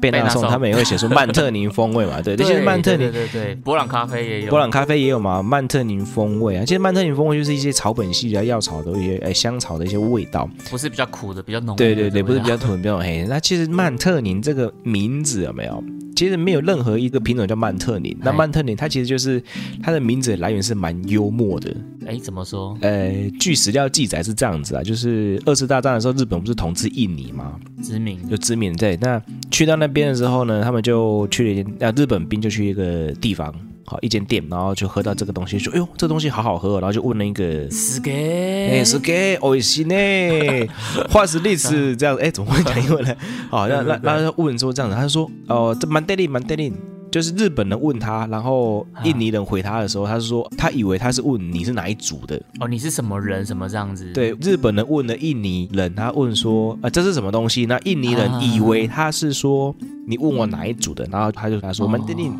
[0.00, 2.22] 贝纳颂他们也会写出曼特宁风味嘛？
[2.22, 5.42] 对，这些曼特宁，对对对，博朗咖啡也有，博朗咖啡也有嘛？
[5.42, 11.76] 曼特宁风味啊，其实曼特宁风味就是一些草本系的药草的一些哎香草的一些味道，不是比较苦的，比较浓。
[11.76, 13.26] 对对对，不是比较苦，比较黑。
[13.28, 15.84] 那其实曼特宁这个名字有没有？
[16.20, 18.14] 其实没有任何一个品种叫曼特宁。
[18.20, 19.42] 那曼特宁它其实就是
[19.82, 21.74] 它的名字来源是蛮幽默的。
[22.06, 22.76] 哎，怎么说？
[22.82, 27.58] 呃，据史料记载是这样子啊，就是二次大战的时候，日本不是统治印尼吗？
[27.82, 28.98] 殖民就殖民对。
[29.00, 29.18] 那
[29.50, 33.50] 去到那边的时候呢，他们就去了一，啊，日本兵就去一个地方，
[33.90, 39.94] 好一间店，然后就喝到这个东西，说哎呦这东西好好喝，然后就问了一个是给哎是给哦西呢，
[41.10, 43.12] 话是历史这样，哎怎么会讲英文呢？
[43.50, 46.72] 好，那那那问说这样子，他就说哦这蛮 daily 蛮 daily。
[47.10, 54.12] 就是日本人问他，然后印尼人回他的时候，他是说他以为他是问你是哪一组的哦，你是什么人什么这样子？
[54.12, 57.66] 对，日本人问了印尼人，他问说啊这是什么东西？
[57.66, 59.74] 那印尼人以为他是说
[60.06, 62.30] 你问我哪一组的，然后他就他说 Mandarin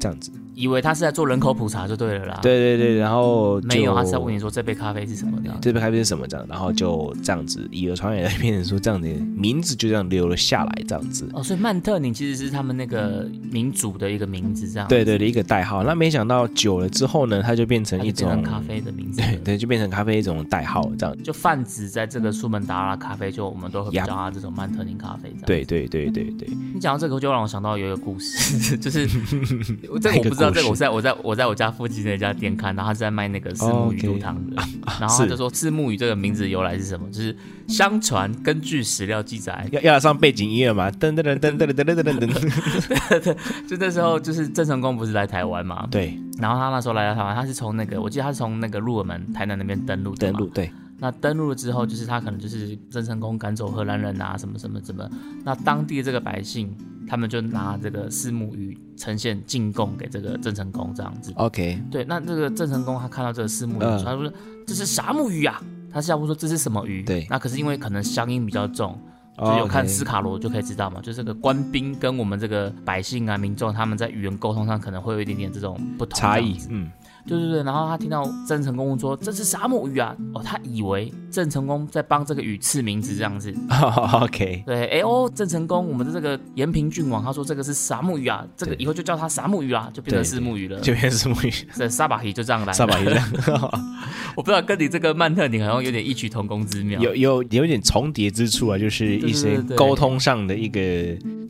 [0.00, 0.30] 这样子。
[0.54, 2.38] 以为他是在做人口普查就对了啦。
[2.42, 5.50] 对对对，然后没有，他是在问你说这杯咖啡是什么的。
[5.60, 6.46] 这杯咖啡是什么这样？
[6.48, 11.28] 然后就这样子以讹传讹，变成说这样的名字就这样留了下来，这样子。
[11.32, 14.88] 哦，所以曼特宁其实是他们那个民族的一个名字，这样。
[14.88, 15.82] 对对的一个代号。
[15.82, 19.20] 那没想到久了之后呢，它就变成一种咖啡的名字。
[19.22, 21.16] 对对，就变成咖啡一种代号，这样。
[21.22, 25.34] 就泛指在这个苏门答腊咖啡，就我们都会叫它这种曼特宁咖啡。
[25.46, 26.48] 对对对对对。
[26.72, 29.06] 你讲到这个，就让我想到有一个故事， 就是
[30.00, 31.14] 这个我不知道，这个我在我在。
[31.22, 34.56] 我在我家附近的一家店看，然后他是在卖那个四目鱼肚汤的，
[35.00, 37.08] 然后他就说四目鱼这个名字由来是什么？
[37.10, 37.34] 就是
[37.66, 40.90] 相传根据史料记载，要要上背景音乐嘛？
[40.90, 45.86] 噔噔噔噔噔噔噔噔噔噔， 就那时候就是郑成功不是来台湾嘛？
[45.90, 50.70] 对，然后他那时候来到台湾，他是从那个我记得他是从那个鹿耳门台南那边登陆登陆对。
[51.04, 55.06] 那登陆了之后，就是他可能就是郑成功赶走荷兰人啊，什么什么什么。
[55.44, 56.74] 那当地的这个百姓，
[57.06, 61.30] 他们就拿这个四目鱼呈现进贡给这个郑成功这样子。
[61.36, 62.06] OK，对。
[62.06, 64.32] 那这个郑成功他看到这个四目鱼，他说
[64.66, 65.62] 这是啥木鱼啊？
[65.92, 67.02] 他下问说这是什么鱼？
[67.02, 67.26] 对。
[67.28, 68.98] 那可是因为可能乡音比较重，
[69.36, 76.56] 就有看斯卡罗就可以知道嘛，就这个官兵跟我们这个百姓啊民众，他们在语言沟通上可能会有一点点这种不同差异。
[76.70, 76.90] 嗯。
[77.26, 83.54] 对对对，然后他听到郑成功说这是沙漠鱼啊，哦，他以为郑成功在帮这个鱼赐名字这样子。
[84.22, 91.50] OK，对，哎哦，郑成功，我们的这个延平郡王，他说这个是沙漠鱼啊，这个以后就叫它沙漠鱼啊，就变成石木鱼了，就变成石木鱼。
[91.74, 92.72] 这，沙巴鱼就这样来。
[92.72, 93.30] 沙巴鱼这样，
[94.36, 100.80] 我不知道跟你这个曼特宁好像有点异曲同工之妙，有有有点重叠之处啊，就是一些沟通上的一个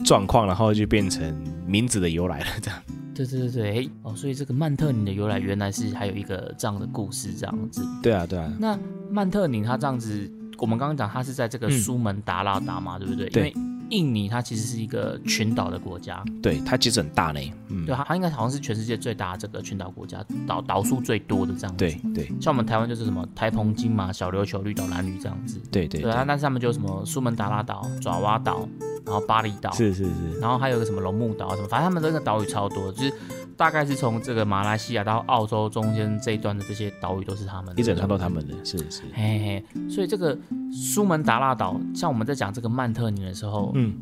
[0.04, 1.34] 状况，然后就变成
[1.66, 2.80] 名字的由来了这样。
[3.14, 7.83] 对对对对，哎哦，所以这个曼特宁的由来原来是还有一个这样的故事，这样子。
[8.03, 8.53] 对啊，对啊。
[8.59, 8.79] 那
[9.11, 13.29] 曼特宁它这样子，我们刚刚讲它是在这个苏门答腊岛嘛，对不对？
[13.31, 13.55] 对。
[13.90, 28.66] 印尼它其实是一个群岛的国家，对它其实很大呢，嗯，对它它应该好像是全世界最大的这个群岛国家，岛岛数最多的这样子，对对，像我们台湾就是什么台澎金马、小琉球、绿岛、蓝屿这样子，对对，对啊，但是他们就什么苏门答腊岛、爪哇岛，
[29.04, 33.12] 然后巴厘岛，是是是，然后还有个什么龙目岛什么，反正他们这个岛屿超多，就是。
[33.56, 39.02] 大概是从这个马来西亚到澳洲中间这一段的这些岛屿都是他们，一整串都他们的，是是。
[39.14, 40.36] 嘿嘿，所以这个
[40.72, 43.94] 苏门答腊岛，像我们在讲这个曼特宁的时候，嗯，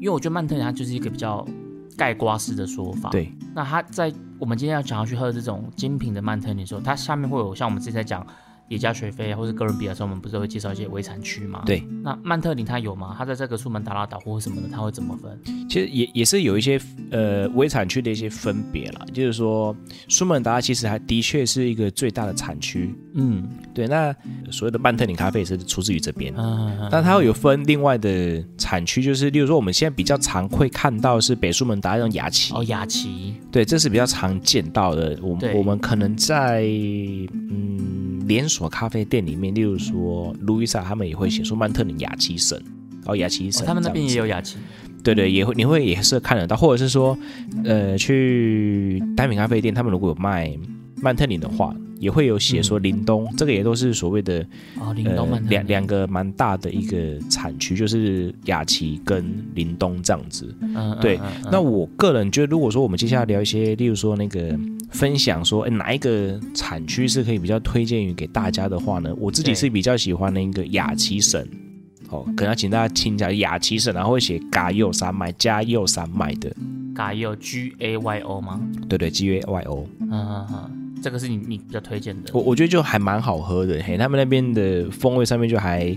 [0.00, 1.46] 因为我觉得曼特宁它就是一个比较
[1.94, 3.10] 盖瓜式的说法。
[3.10, 3.30] 对。
[3.54, 8.26] 那它在我们今天要讲要去喝这种精品的曼特尼的时候，它下面会有像我们之前在讲。
[8.68, 11.62] 也加学费啊，或者哥伦比亚的时候，我们不是会介绍一些微产区吗？
[11.64, 11.82] 对。
[12.02, 13.14] 那曼特林它有吗？
[13.16, 15.38] 它在这个苏门答腊岛或什么的，它会怎么分？
[15.68, 19.06] 其实也也是有一些呃微产区的一些分别啦。
[19.12, 19.74] 就是说
[20.08, 22.92] 苏门答腊其实还的确是一个最大的产区。
[23.14, 23.86] 嗯，对。
[23.86, 24.14] 那
[24.50, 26.34] 所有的曼特林咖啡也是出自于这边。
[26.36, 26.88] 嗯。
[26.90, 32.52] 但它会有分另外的产区，就是例如说我们现在比较常会看到是北苏门答腊那种雅琪。
[32.52, 33.36] 哦，雅琪。
[33.52, 35.16] 对，这是比较常见到的。
[35.22, 36.62] 我我们可能在
[37.32, 38.16] 嗯。
[38.26, 42.58] 连锁咖啡店里面，例如说路易莎，他们也会写说曼特宁雅奇神，
[43.04, 44.56] 哦，雅奇神，他们那边也有雅奇，
[45.04, 47.18] 对对，也会你会也是看得到，或者是说，
[47.64, 50.50] 呃，去单品咖啡店，他们如果有卖
[51.00, 54.44] 曼特宁的话，也会有写说林东，这个也都是所谓的
[54.80, 61.18] 哦，林东两两个蛮大的一个产区，就是雅琪跟林东这样子，嗯，对。
[61.50, 64.58] 那我个人觉得，如果说我们接下来聊一些，例如说那个。
[64.92, 69.12] 分享说，哎，哪一个产区是可以比较推荐于给大家的话呢？
[69.18, 71.44] 我自己是比较喜欢那个雅琪省，
[72.08, 76.54] 哦，可能要请大家听一下雅琪省，然后会写嘎右山脉加右山脉的
[76.94, 78.60] 嘎右 G A Y O 吗？
[78.88, 82.30] 对对，G A Y O，嗯嗯嗯，这个是你你比较推荐的。
[82.32, 85.96] 我我觉得就还蛮好喝的，嘿，他们那边的风味上面就还，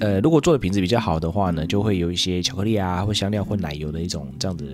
[0.00, 4.66] 呃，如果做的品质比较好的话呢，就会有一些巧克力啊，或香料或奶油的一种这样子。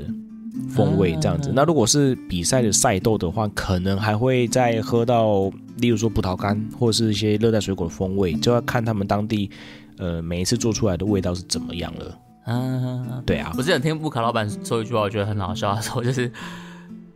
[0.71, 9.51] 风味这样子，那如果是比赛的赛豆的话，可能还会再喝到，例如说葡萄干或者是一些热带水果的风味，就要看他们当地，
[9.99, 12.19] 呃，每一次做出来的味道是怎么样了。
[12.47, 13.53] 嗯，对啊。
[13.57, 16.31] 我之前听布卡老板说一句话，我觉得很好笑，他说就是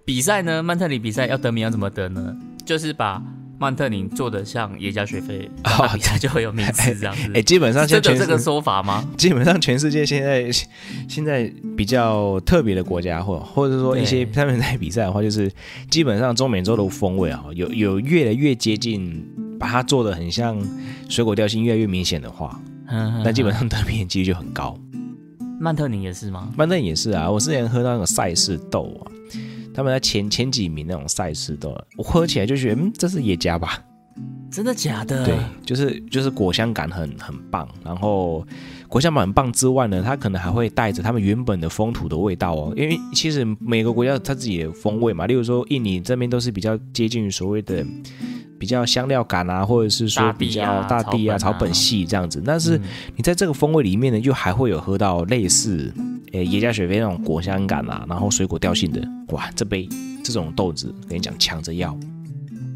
[0.09, 2.35] 比赛呢，曼特尼比赛要得名要怎么得呢？
[2.65, 3.23] 就是把
[3.59, 5.51] 曼特宁做的像耶加雪菲，
[5.93, 7.31] 比赛就会有名次这样子。
[7.35, 9.07] 哎，基本上现在这个说法吗？
[9.19, 10.51] 基本上全世界现在
[11.07, 15.53] 现在比较特别的国家，或或者说一些他们在比赛的话，就是
[15.91, 19.23] 基本上中美洲的风味啊，有有越来越接近，
[19.61, 20.59] 把它做的很像
[21.11, 22.59] 水果调性越来越明显的话，
[23.23, 24.75] 那基本上得名几率就很高。
[25.61, 26.51] 曼特宁也是吗？
[26.57, 29.13] 曼特宁也是啊，我之前喝到那个赛事豆啊。
[29.79, 33.81] 他们在前前几名那种赛事都，我喝起来就觉得，嗯，这是野加吧？
[34.51, 35.25] 真的假的？
[35.25, 38.45] 对，就是就是果香感很很棒，然后
[38.89, 42.75] 果香感很棒之外呢，它可能还会带着他们原本的风土的味道哦。
[42.77, 47.87] 因为其实每个国家它自己的风味嘛，例如说印尼这边都是比较接近于所谓的
[48.59, 52.43] 比较香料感啊，或者是说比较大地啊、草本系这样子。
[52.45, 52.81] 但是
[53.17, 55.93] 你在这个风味里面呢，又还会有喝到类似。
[56.33, 59.89] 诶，耶加雪菲那种果香感啊，然后水果调性的，哇，这杯
[60.23, 61.99] 这种豆子，跟你讲抢着要。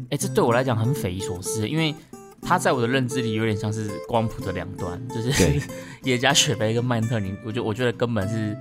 [0.09, 1.93] 哎，这对我来讲很匪夷所思，因为
[2.41, 5.61] 它在我的认知里有点像是光谱的两端，就是
[6.05, 8.57] 耶加雪菲跟曼特宁，我就我觉得根本是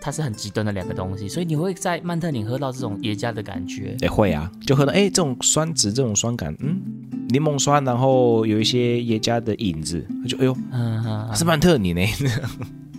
[0.00, 3.96] 它是很极端的两个东西，所以你会在曼特宁喝到这种耶加的感觉？
[4.00, 6.80] 也会啊，就喝到哎这种酸值，这种酸感，嗯，
[7.30, 12.02] 柠檬酸，然后有一些耶加的影子，就哎呦嗯，是曼特宁呢。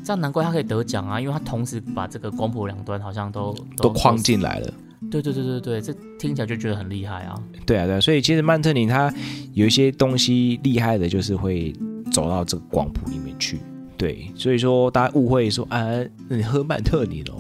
[0.04, 4.74] 这样难怪他可以得奖啊，因为他同时把这个光谱两端好像都都框进来了。
[5.12, 7.36] 对对对对对，这听起来就觉得很厉害啊。
[7.66, 9.14] 对啊对啊，所以其实曼特宁它
[9.54, 11.74] 有一些东西厉害的，就是会
[12.12, 13.60] 走到这个光谱里面去。
[14.00, 15.86] 对，所以说大家误会说啊，
[16.30, 17.40] 你喝曼特尼哦。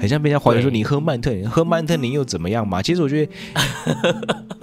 [0.00, 2.80] 很像被人家怀疑说你喝曼特尼，喝曼特宁又怎么样嘛？
[2.80, 3.32] 其实我觉得，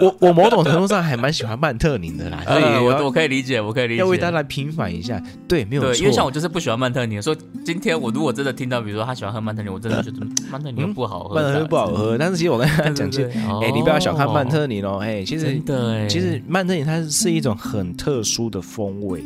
[0.00, 2.42] 我我某种程度上还蛮喜欢曼特宁的啦。
[2.48, 4.00] 所以我我可以理解，我可以理解。
[4.00, 5.94] 要为大家来平反一下，对，没有错。
[5.96, 12.16] 因为像我就是不喜欢曼特尼，所以今天我如果真的听到，比如说他喜欢喝曼特尼，我真的觉得曼特尼不好喝，曼特尼不好喝。
[12.16, 13.30] 但是其实我跟他讲，其实
[13.62, 15.60] 哎，你不要小看曼特尼哦，哎，其实
[16.08, 19.22] 其实曼特尼它是一种很特殊的风味，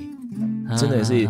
[0.76, 1.28] 真的是。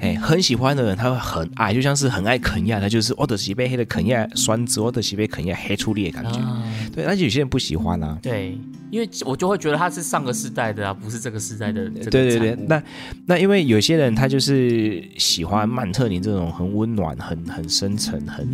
[0.00, 6.40] 哎，很喜欢的人他会很爱，就像是很爱肯亚，他就是我的西贝黑的肯亚酸子，我的西贝肯亚黑出力的感觉。
[6.90, 8.18] 对，但是有些人不喜欢啊。
[8.22, 8.58] 对，
[8.90, 11.86] 因为我就会觉得他是上个世代的啊，不是这个世代的。
[11.90, 12.82] 对对对，那
[13.26, 18.48] 那因为有些人他就是喜欢曼特宁这种很温暖、很很深沉、很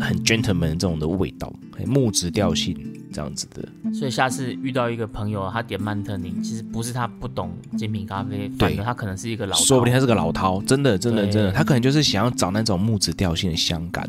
[0.00, 1.52] 很 gentleman 这种的味道，
[1.84, 2.76] 木质调性。
[3.14, 14.08] 这样子的，所以下次遇到一个朋友，他点曼特宁，其实不是他不懂精品咖啡，对，他可能是一个老，说不定他是个老饕，真的，真的，真的，他可能就是想要找那种木质调性的香感，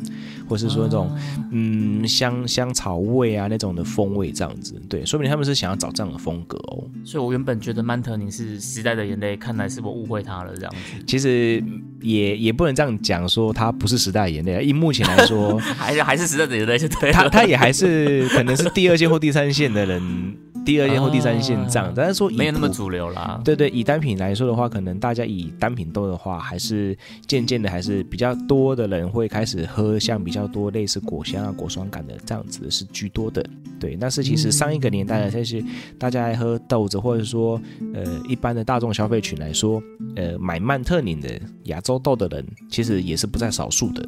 [0.49, 1.15] 或是说那种
[1.51, 6.83] 嗯香香草味啊那种的风味，这样子，对，说不定他们是想要找这样的风格哦。
[7.03, 11.03] 所以我原本觉得曼特宁是时代的眼泪，看来是我误会他了，这样子。
[11.05, 11.63] 其实
[12.01, 17.11] 也也不能这样讲，说他不是时代的眼泪，以目前来说， 还是还是时代的眼泪，就对。
[17.11, 18.95] 他他也还是可能是第二。
[18.95, 23.39] 二线或第三线的人，第二线或第三线这样，但是说没有那么主流啦。
[23.45, 26.97] 对对，以单品来说的话，可能大家以单品豆的话，还是
[27.27, 33.45] 渐渐的还是比较多的人会开始喝像比较多类似果香啊、果酸感的这样子的是居多的。
[33.79, 35.63] 对，但是其实上一个年代的这些
[35.99, 37.61] 大家爱喝豆子，或者说
[37.93, 39.81] 呃一般的大众消费群来说，
[40.15, 44.03] 呃买曼特宁的亚洲豆的人，其实也是不在少数的。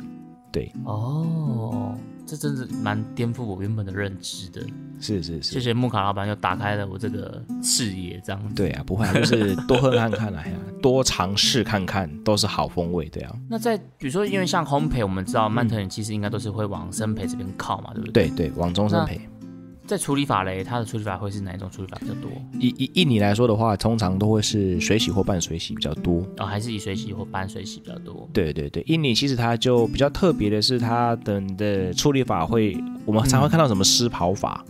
[0.52, 1.96] 对，哦。
[2.28, 4.62] 这真是蛮颠覆我原本的认知的，
[5.00, 13.34] 是是是，谢谢木卡老板又打开了我这个视野，这样子对啊，不会，就是多喝看看啦、啊，多尝试看看都是好风味，对啊。
[13.50, 18.28] 那在比如说，因为像烘焙，我们知道曼特人其实应该都是会往生培这边靠嘛，对不对？
[18.28, 19.20] 对对，往中生焙。
[19.88, 22.30] 在处理法嘞，它的处理法会是哪一种处理法比较多？
[22.60, 26.22] 以以印尼来说的话，通常都会是水洗或半水洗比较多。
[26.38, 28.30] 哦，还是以水洗或半水洗比较多。
[28.34, 34.64] 对对对，印尼其实它就比较特别的是，它的的处理法会，我们常会看到什么湿刨法？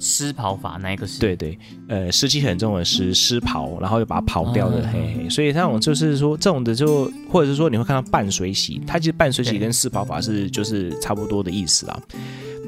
[0.00, 1.20] 湿刨法哪一个是？
[1.20, 1.56] 对对，
[1.88, 5.30] 呃，湿气很重的湿湿刨，然后又把它刨掉的，嘿嘿。
[5.30, 12.02] 所以那种就是说，这种的就或者是说你会看到半水洗，它其实半水洗跟湿刨法是就是差不多的意思啊。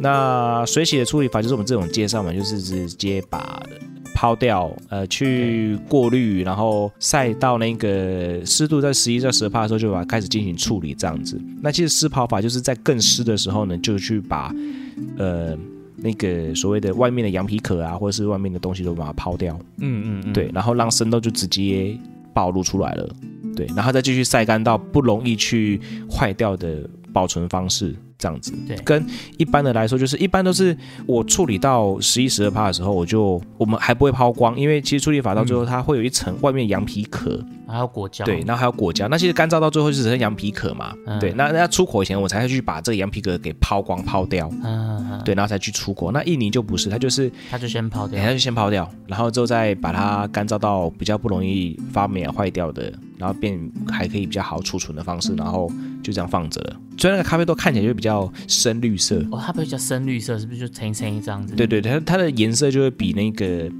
[0.00, 3.62] 那水洗的处理法就是我们这种介绍嘛，就是直接把
[4.14, 11.40] 抛掉，呃，去过滤，然后晒到那个湿度在十一到十帕的时候，就把它开始进行处理这样子。
[11.60, 14.54] 那其实湿抛法就是在更湿的时候呢，就去把
[15.18, 15.56] 呃
[15.96, 19.58] 那个所谓的外面的羊皮壳啊，或者是外面的东西都把它抛掉。
[19.78, 21.94] 嗯嗯嗯，对，然后让生豆就直接
[22.32, 23.08] 暴露出来了。
[23.54, 25.80] 对，然后再继续晒干到不容易去
[26.10, 27.94] 坏掉的保存方式。
[28.18, 28.52] 这样子。
[28.66, 29.04] 对，跟
[29.36, 30.76] 一般的来说，就是一般都是
[31.06, 39.08] 我处理到十一十二趴的时候，我就我们还不会抛光，因为其实处理法到最后它会有一层外面羊皮壳，还有果胶，对，然后还有果胶。
[39.08, 40.94] 那其实干燥到最后就只剩羊皮壳嘛。
[41.20, 44.50] 对，那那出口以前我才会去把这个羊皮壳给抛光抛掉。
[44.64, 46.12] 嗯，对，然后才去出口。
[46.12, 52.92] 那印尼就不是，它就是它就先抛掉，它就先抛掉，然后之后再把它干燥到比较不容易发霉坏掉的。
[53.18, 56.76] 然后变还可以比较好储存的方式，然后就这样放着了。
[56.98, 61.54] 所以那个咖啡豆看起来就比较深绿色哦，它不会叫深绿色，是不是就呈成这样子？
[61.54, 63.70] 对对，它它的颜色就会比那个。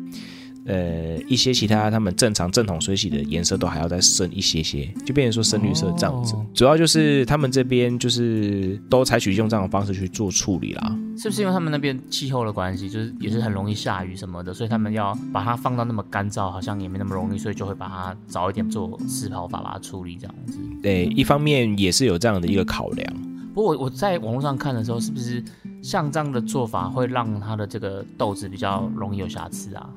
[0.67, 6.35] 呃，一些其他他们正常正统水洗的颜色都还要再深一些些，就变成说深绿色这样子。
[6.53, 10.99] 主要就是他们这边就是都采取用这样的方式去做处理啦。
[11.19, 20.59] 是不是因为他们那边气候的关系，就是也是很容易下雨什么的，所以他们要把它放到那么干燥，好像也没那么容易，所以就会把它早一点做湿泡法把它处理这样子。
[20.83, 23.36] 对，一方面也是有这样的一个考量。
[23.57, 25.43] 不过我我在网络上看的时候，是不是
[25.81, 29.89] 像这样的做法会让它的这个豆子比较容易有瑕疵啊？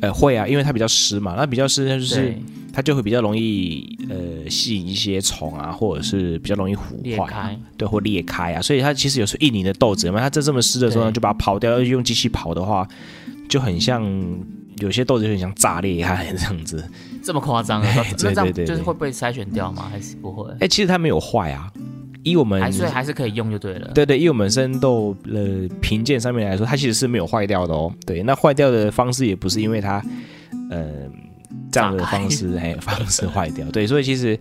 [0.00, 2.34] 呃，会啊，因为它比较湿嘛，那比较湿，那就是
[2.72, 8.62] 它就会比较容易呃吸引一些虫啊，或者是比较容易腐坏，对，或裂开啊。
[8.62, 12.88] 所以它其实有时候印尼的豆子嘛，它在这么湿的时候呢，就把它刨掉，要用机器刨的话，
[13.50, 14.02] 就很像
[14.78, 16.82] 有些豆子就很像炸裂开这样子。
[17.22, 18.04] 这么夸张啊？
[18.16, 19.90] 对对对，就是会被筛选掉吗？
[19.90, 20.50] 还是不会？
[20.60, 21.70] 哎，其实它没有坏啊。
[22.24, 23.92] 以我们还是还是可以用就对了。
[23.94, 27.92] 对对，以我们生豆的评鉴上面来说，它其实是没有坏掉的哦。
[28.06, 30.02] 对，那坏掉的方式也不是因为它，
[30.70, 30.86] 呃，
[31.70, 33.70] 这样的方式哎 方式坏掉。
[33.70, 34.38] 对，所以其实，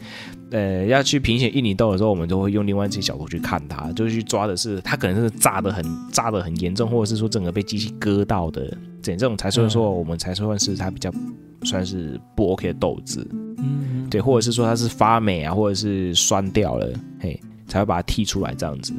[0.51, 8.65] 呃，要去评选印尼豆的时候，我们都会用另外一些角度去看它，就是去抓的是它可能是炸的很炸的很严重，或者是说整个被机器割到的，
[9.01, 11.11] 这这种才算说我们才算是它比较
[11.63, 13.27] 算是不 OK 的豆子。
[13.57, 17.37] 嗯，对，或者是说它是发霉啊，或者是酸掉了，嘿。
[17.73, 18.93] 才会把它剔出来，这样子。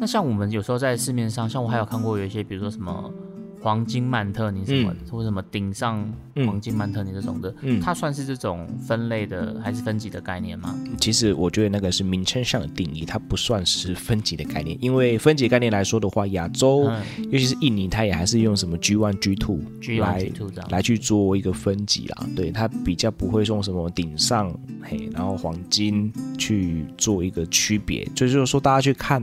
[0.00, 3.12] 那像我们有时候在市面上，像我还有看过有一些，比如说什么。
[3.60, 6.10] 黄金曼特尼什么，或什么顶上
[6.46, 10.74] 黄金曼特尼这种的，它算是这种分类的还是分级的概念吗？
[10.98, 14.78] 其实我觉得那个是名称上的定义，它不算是分级的概念。
[14.80, 16.90] 因为分级概念来说的话，亚洲
[17.30, 19.58] 尤其是印尼，它也还是用什么 G one G two
[20.00, 20.26] 来
[20.70, 22.26] 来去做一个分级啦。
[22.34, 24.50] 对，它比较不会用什么顶上
[24.82, 28.08] 嘿，然后黄金去做一个区别。
[28.14, 29.22] 就是说，大家去看。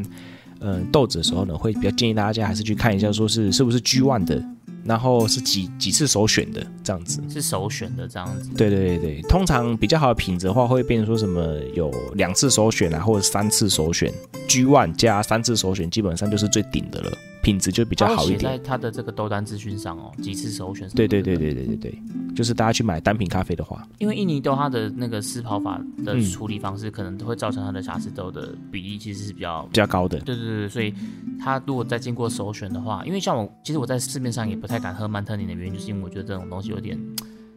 [0.61, 4.43] 嗯，豆子的时候呢，会比较建议大家还是去看一下，说是是不是 G one 的，
[4.83, 8.49] 然后是几几次首选的这样子，是首选的这样子。
[8.57, 14.13] 对对对对，通常比较好的品质的话，会变成说什么有两次首选啊，或者三次首选
[14.47, 17.11] ，G one 加三次首选，基本上就是最顶的了。
[17.47, 20.85] 品质就比较好一点，在它的这个豆单资讯上哦，几次首选。
[20.89, 22.01] 对对对对对对对，
[22.35, 30.19] 就是大家去买单品咖啡的话，因为印尼豆它的那个湿泡法的处理方式，可能会造成它的瑕疵豆的比例其实是比较比较高的。
[30.19, 30.93] 对对对，所以
[31.39, 36.99] 它如果再经过首选的话，因为像我，其实我在市面上也不太敢喝曼特宁的原因，就是因为我觉得这种东西有点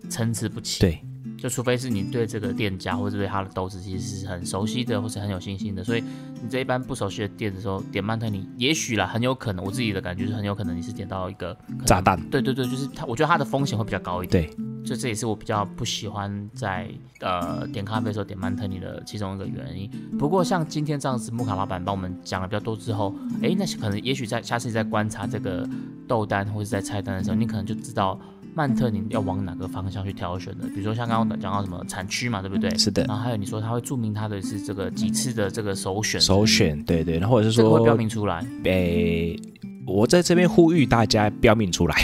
[0.09, 0.78] 参差不齐。
[0.78, 1.01] 对。
[1.41, 6.05] 就除非是你对这个店家或者对他的豆子其实是很熟悉的，或是很有信心的，所以
[6.43, 12.20] 你这一般不熟悉的店的时候点曼特尼，也许啦，很有可能我自己的感觉是很有可能你是点到一个炸弹。
[12.28, 14.47] 对对对，就是它，我觉得它的风险会比较高一点。
[14.47, 19.91] 对，就这也是我比较不喜欢在呃点咖啡的时候点曼特尼的其中一个原因。
[20.18, 25.66] 不过像今天这样子，木卡老板帮我们讲了比较多之后，哎，那可能也许在下次在观察这个
[26.07, 28.20] 豆单或者在菜单的时候，你可能就知道。
[28.55, 30.66] 曼特宁要往哪个方向去挑选的？
[30.68, 32.70] 比如说像刚刚讲到什么产区嘛，对不对？
[32.76, 33.05] 是的。
[33.05, 36.20] 然后还有你说他会注明他的是这个几次的这个首选。
[36.20, 37.18] 首选，对对。
[37.18, 38.44] 然后或者是说会标明出来。
[38.64, 39.38] 诶，
[39.86, 41.96] 我在这边呼吁大家标明出来，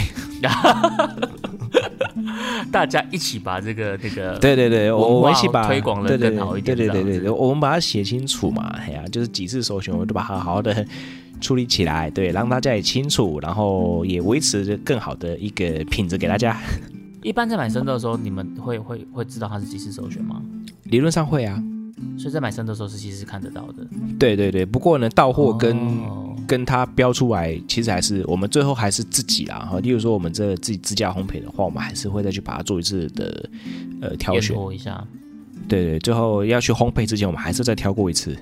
[2.71, 6.75] 大家一起把这个这个对对对，我们一起把推广的更好一点。
[6.75, 8.67] 对对对对对，我们把它写清楚嘛。
[8.77, 10.85] 哎呀，就是几次首选，我们都把它好好的。
[11.39, 16.59] 处理起来，对，让大家也清楚，然后也维持更好的一个品质给大家。
[17.23, 20.41] 一般在买生豆的时候，你们会会会知道它是几次首选吗？
[20.83, 21.61] 理论上会啊，
[22.17, 23.85] 所以在买生豆的时候是其实是看得到的。
[24.17, 25.77] 对对对，不过呢，到货跟
[26.47, 29.67] 跟它标出来，其实还是我们最后还是自己啦。
[29.69, 33.49] 哈，例如说我们这自己自家烘焙的话，我们还是会再去把它做一次的
[34.01, 35.03] 呃挑选一下。
[35.67, 38.37] 对对，最后要去烘焙之前，我们还是再挑过一次。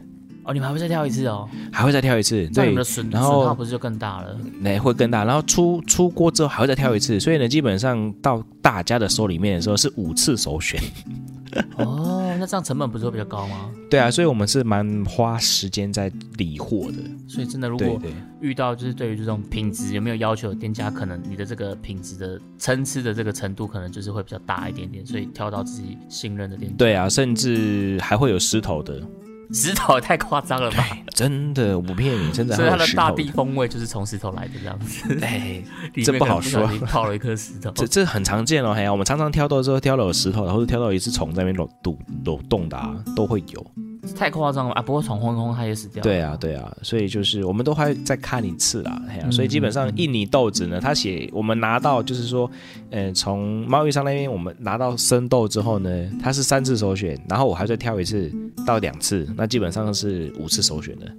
[0.46, 1.50] 哦，你们还会再跳一次哦？
[1.72, 4.38] 还会再跳一次，对，然后损耗不是就更大了？
[4.60, 10.80] 那会更大，然后出出锅之后还会再跳一次，所以呢，基本上到大家的手里面的时候是五次首选。
[11.78, 13.72] 哦，那这样成本不是会比较高吗？
[13.90, 16.98] 对啊，所以我们是蛮花时间在理货的。
[17.28, 18.00] 所以真的，如果
[18.42, 26.76] 遇到就是对于这种品质有没有要求的店家，可能你的这个品质的参差的这个程度，可能就是会比较大一点点，所以挑到自己信任的店家。
[26.78, 29.02] 对啊，甚至还会有狮头的。
[29.54, 30.86] 石头也太夸张了吧？
[31.14, 32.56] 真的，我不骗你，真的。
[32.56, 35.18] 所以它的大地风味就是从石头来的这样子。
[35.22, 35.64] 哎，
[36.04, 36.68] 这不好说。
[36.86, 38.72] 泡了一颗石头，这这很常见哦。
[38.72, 43.66] 哎呀我们常常挑豆之后挑到有石头，或者挑到一只虫在那边抖抖动的啊，都会有。
[44.14, 44.82] 太夸张了啊！
[44.82, 46.04] 不过闯空空他也死掉。
[46.04, 49.02] 对啊，对啊，所以就是我们都还再看一次啦。
[49.32, 52.50] 所以基本上印尼豆子呢，他写我们拿到就是说，
[52.92, 55.90] 呃，从贸易商那边我们拿到生豆之后呢，
[56.22, 58.32] 它是三次首选，然后我还再挑一次
[58.66, 61.12] 到两次，那基本上是五次首选的。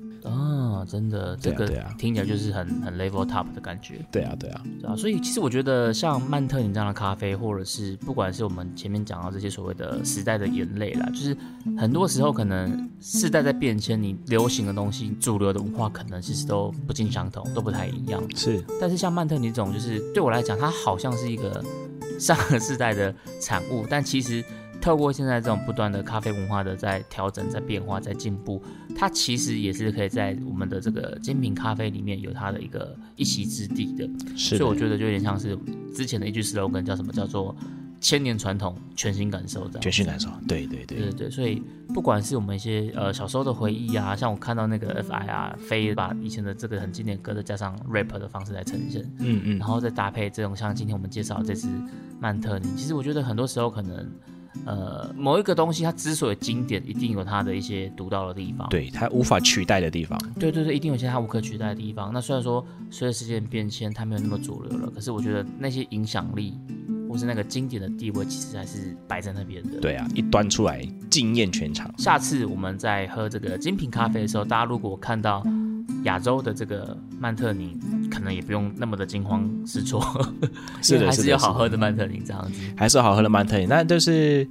[0.89, 1.67] 真的，这个
[1.99, 4.05] 听起来就是很很 level top 的感觉。
[4.11, 4.95] 对啊，对啊，对啊。
[4.95, 11.37] 所以其实我觉得像曼特宁这样的咖啡，或者是不管是我们前面讲到这些所谓的时代的眼泪啦，就是
[11.77, 18.23] 很多时候可能世代在变迁，你流行的东西、主流的文化可能其实都不尽相同，都不太一样。
[18.35, 18.63] 是。
[18.81, 21.65] 但是像曼特宁这种，就是对我来讲，它好像是一个
[22.19, 24.45] 上个世代的产物，但其实。
[24.87, 28.63] 透过现在这种不断的咖啡文化的在调整、在变化、在进步，
[28.95, 34.09] 它其实也是可以在我们的这个精品咖啡里面有它的一个一席之地的。
[34.37, 35.59] 是，所以我觉得就有点像是
[35.93, 37.13] 之前的一句 slogan，叫什么？
[37.13, 37.53] 叫做
[38.01, 39.67] 千年传统，全新感受。
[39.67, 40.29] 这样，全新感受。
[40.47, 41.31] 对对对对对。
[41.31, 41.61] 所以
[41.93, 51.67] 不管是我们一些呃小时候的回忆啊，像我看到那个 FI 啊，飞把以前的这个很经典歌的加上 rap 的方式来呈现，嗯嗯，然后再搭配这种像今天我们介绍这支
[52.21, 54.09] 曼特尼，其实我觉得很多时候可能。
[54.65, 60.19] 呃，某一个东西它之所以经典，一定有它的一些独到的地方，对它无法取代的地方。
[60.39, 62.13] 对对对，一定有些它无可取代的地方。
[62.13, 66.55] 那虽然说随着时间变迁，它没有那么主流了，可是我觉得那些影响力
[67.17, 69.81] 或是那个经典的地位，其实还是摆在那边的。
[69.81, 71.91] 对啊，一端出来惊艳全场。
[71.97, 75.43] 下次我们在喝这个精品咖啡的时候，大家如果看到。
[76.03, 77.77] 亚洲的这个曼特宁，
[78.11, 80.01] 可能也不用那么的惊慌失措，
[80.83, 83.69] 是的，还是有好喝的曼特宁这样子，还是好喝的曼特宁。
[83.69, 84.47] 那就是，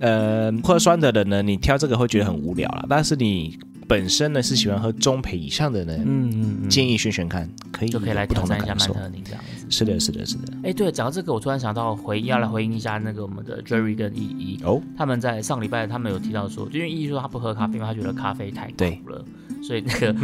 [0.00, 2.84] 呃，喝酸的人呢，你挑这个会觉得很无聊了。
[2.90, 9.57] 但是你本身呢是喜欢喝中培以上的呢，嗯嗯，建议选选看，可以就可以来挑战一下曼特宁这样子。
[9.70, 10.52] 是的，是的，是的。
[10.62, 19.24] 哎，对，讲到这个，我突然想到回要来回应一下那个我们的 Jerry 跟依依哦，他们在上礼拜他们有提到说，因为依依说他不喝咖啡，因为他觉得咖啡太苦了。
[19.60, 20.14] 所以那个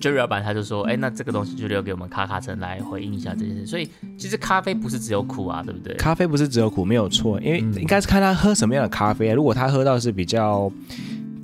[0.00, 3.66] Jerry 老板他就说，哎，那这个东西就留给我们卡卡城来回应一下这件事。
[3.66, 5.94] 所以其实咖啡不是只有苦啊，对不对？
[5.96, 7.40] 咖啡不是只有苦，没有错。
[7.40, 9.32] 因为应该是看他喝什么样的咖啡。
[9.32, 10.70] 如果他喝到是比较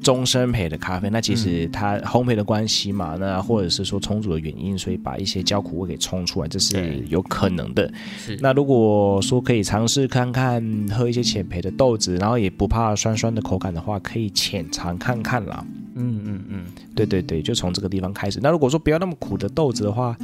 [0.03, 7.93] 中生培的咖啡，那其实它烘焙的关系嘛，那或者是说充足的原因，所以把一些焦苦味给冲出来，这是有可能的。
[8.19, 8.37] 是。
[8.41, 15.65] 那如果说可以尝试看看喝一些浅焙的豆子，然后也不怕酸酸的口感的话，可以浅尝看看啦。
[15.95, 18.41] 嗯嗯嗯，对对对，就从这个地方开始。
[18.43, 20.17] 那如果说不要那么苦的豆子的话，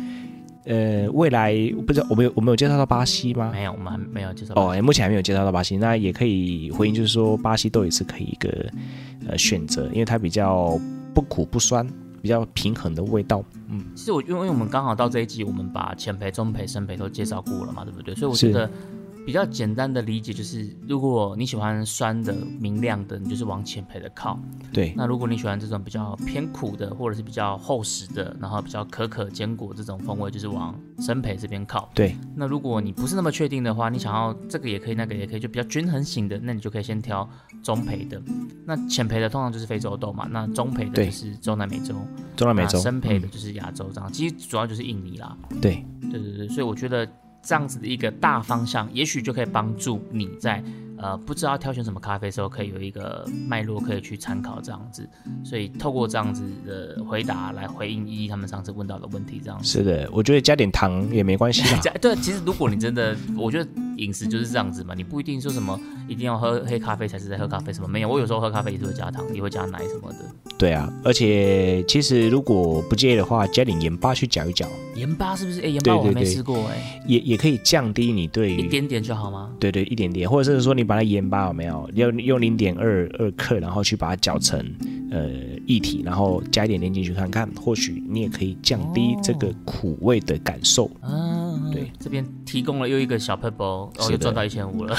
[0.66, 1.54] 呃，未来
[1.86, 3.50] 不知道我们有我们有介绍到巴西吗？
[3.52, 4.52] 没有，我们还没有介绍。
[4.56, 8.66] 哦，目前还没有介绍到巴西，那也可以回应，就是说巴西豆也是可以一个
[9.28, 10.78] 呃选择，因为它比较
[11.14, 11.86] 不苦不酸，
[12.20, 13.42] 比较平衡的味道。
[13.68, 18.14] 嗯，其实我因为我们刚好到这一季，我们把前培、中培、生培都介绍过了嘛，对不对？
[18.14, 18.70] 所以我觉得。
[19.26, 24.38] 比较简单的理解就是，如果你喜欢酸的、明亮的，你就是往浅焙的靠。
[24.72, 24.94] 对。
[24.96, 31.90] 那如果你喜欢这种比较偏苦的，或者是比较厚实的，然后比较可可坚果这种风味，就是往深焙这边靠。
[31.92, 32.14] 对。
[32.36, 37.28] 那如果你不是那么确定的话，你想要这个也可以，那个也可以，就比较均衡型的，那你就可以先挑
[37.64, 38.22] 中焙的。
[38.64, 41.96] 那浅焙的通常就是非洲豆嘛，那中焙的就是中南美洲。
[42.36, 42.78] 中南美洲。
[42.78, 45.36] 深焙的就是亚洲这样，其实主要就是印尼啦。
[45.60, 45.84] 对。
[46.12, 47.04] 对对对，所以我觉得。
[47.46, 50.62] 这样子的一个大方向，也许就可以帮助你在。
[50.98, 55.06] 呃，不知道挑选什么咖啡的时候，可以有一个脉络可以去参考这样子，
[55.44, 59.66] 所以透过这样子的回答来回应依依他们上次问到的问题，这样子。
[59.66, 61.62] 是的，我觉得加点糖也没关系。
[61.82, 65.78] 加对，其实如果你真的，我觉得饮食就是这样子嘛，你不一定说什么
[66.08, 70.18] 一定要喝黑咖啡才是在喝咖啡，什么没有，我有时候喝咖啡也是会加糖，也会加奶什么的。
[70.58, 74.66] 对啊，而且其实如果不介意的话，加点盐巴去搅一搅。
[74.94, 75.60] 盐巴是不是？
[75.60, 77.02] 哎，盐巴我没试过哎。
[77.06, 79.50] 也也可以降低你对一点点就好吗？
[79.60, 84.58] 对对，一点点，或者是说你把它盐巴有没有用用零点二二克，然后去把它搅成
[85.10, 85.28] 呃
[85.66, 90.90] 液体，然后加一点点进去看看，或许你也可以降低这个苦味的感受。
[91.02, 94.96] 嗯，对，这边提供了又一个小 pebble，哦，又赚到一千五了。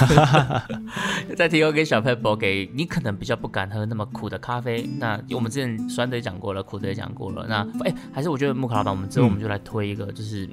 [1.35, 4.87] 再提供给小 pebble，给你可能比较不敢喝那么苦的咖啡。
[4.99, 7.45] 那我们之前酸的也讲过了，苦的也讲过了。
[7.47, 10.49] 那哎，还是我觉得木卡老板，我们之后我们就来推一个，就是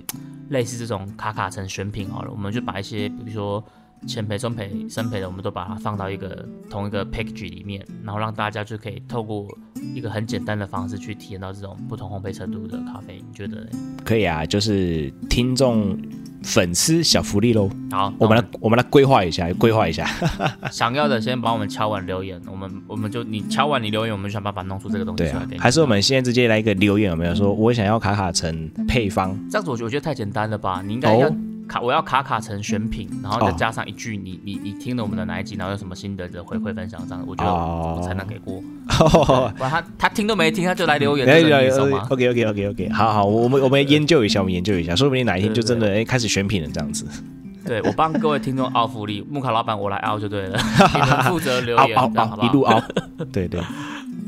[0.48, 3.64] 类似这种卡卡层选品好了，我们就把一些比如说。
[4.06, 9.48] 前培、中培、深培的，我们都把它放到一个同一个 package 里面，然后让大家就可以透过
[9.94, 13.66] 一个很简单的方式去体验到这种不同烘焙程度的咖啡，你觉得？
[14.04, 15.98] 可以啊，就是听众。
[16.46, 17.70] 粉丝小福利喽！
[17.90, 20.06] 好，我们来我们来规划一下，规划一下。
[20.70, 25.58] 想要的先帮我们敲完留言，我们我们就你敲完你留言，我们就想办法弄出这个东西出来给你。
[25.58, 29.34] 还是我们现在直接来一个留言，有没有说我想要卡卡城配方？
[29.50, 30.82] 这样子我觉得太简单了吧？
[30.84, 31.34] 你应该要。
[31.68, 38.62] 卡，我要卡卡成选品，然后再加上一句你你你听了我们的哪一集，然后有什么心得的回馈分享，这样我觉得我才能给过。
[39.56, 41.26] 不然他他听都没听，他就来留言
[42.10, 47.06] ，？OK OK OK OK，好好，我们我们研究一下，我们研究一下，说不定哪一天就真的哎开始选品了这样子。
[47.66, 50.58] 对我帮各位听众凹福利，木卡老板我来凹就对了，
[50.92, 52.38] 你们负责留言，好不好？
[52.42, 52.82] 一路凹，
[53.32, 53.60] 对对。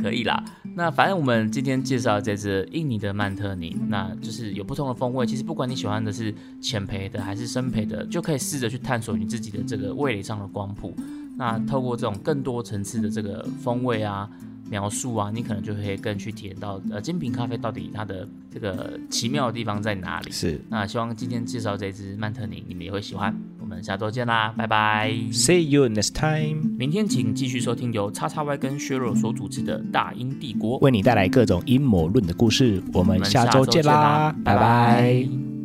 [0.02, 0.42] 可以啦，
[0.78, 5.24] 那反正我们今天介绍这只印尼的曼特尼，那就是有不同的风味。
[5.24, 10.94] 其实不管你喜欢的是浅培的还是深培的，就可以试着去探索你自己的这个味蕾上的光谱。
[11.38, 14.28] 那透过这种更多层次的这个风味啊。
[14.68, 20.30] 描述啊，你可能就会更去体验到呃精品咖啡到底它的这个奇妙的地方在哪里。
[20.30, 23.34] 是，那希望今天介绍这支曼特宁你们也会喜欢。
[23.60, 25.10] 我们下周见啦，拜拜。
[25.32, 26.76] See you next time。
[26.78, 32.82] 明天请继续收听由叉叉 Y 跟削弱所主持的大英帝国，为你带来各种阴谋论的故事。
[32.92, 35.55] 我们下周见啦，拜拜。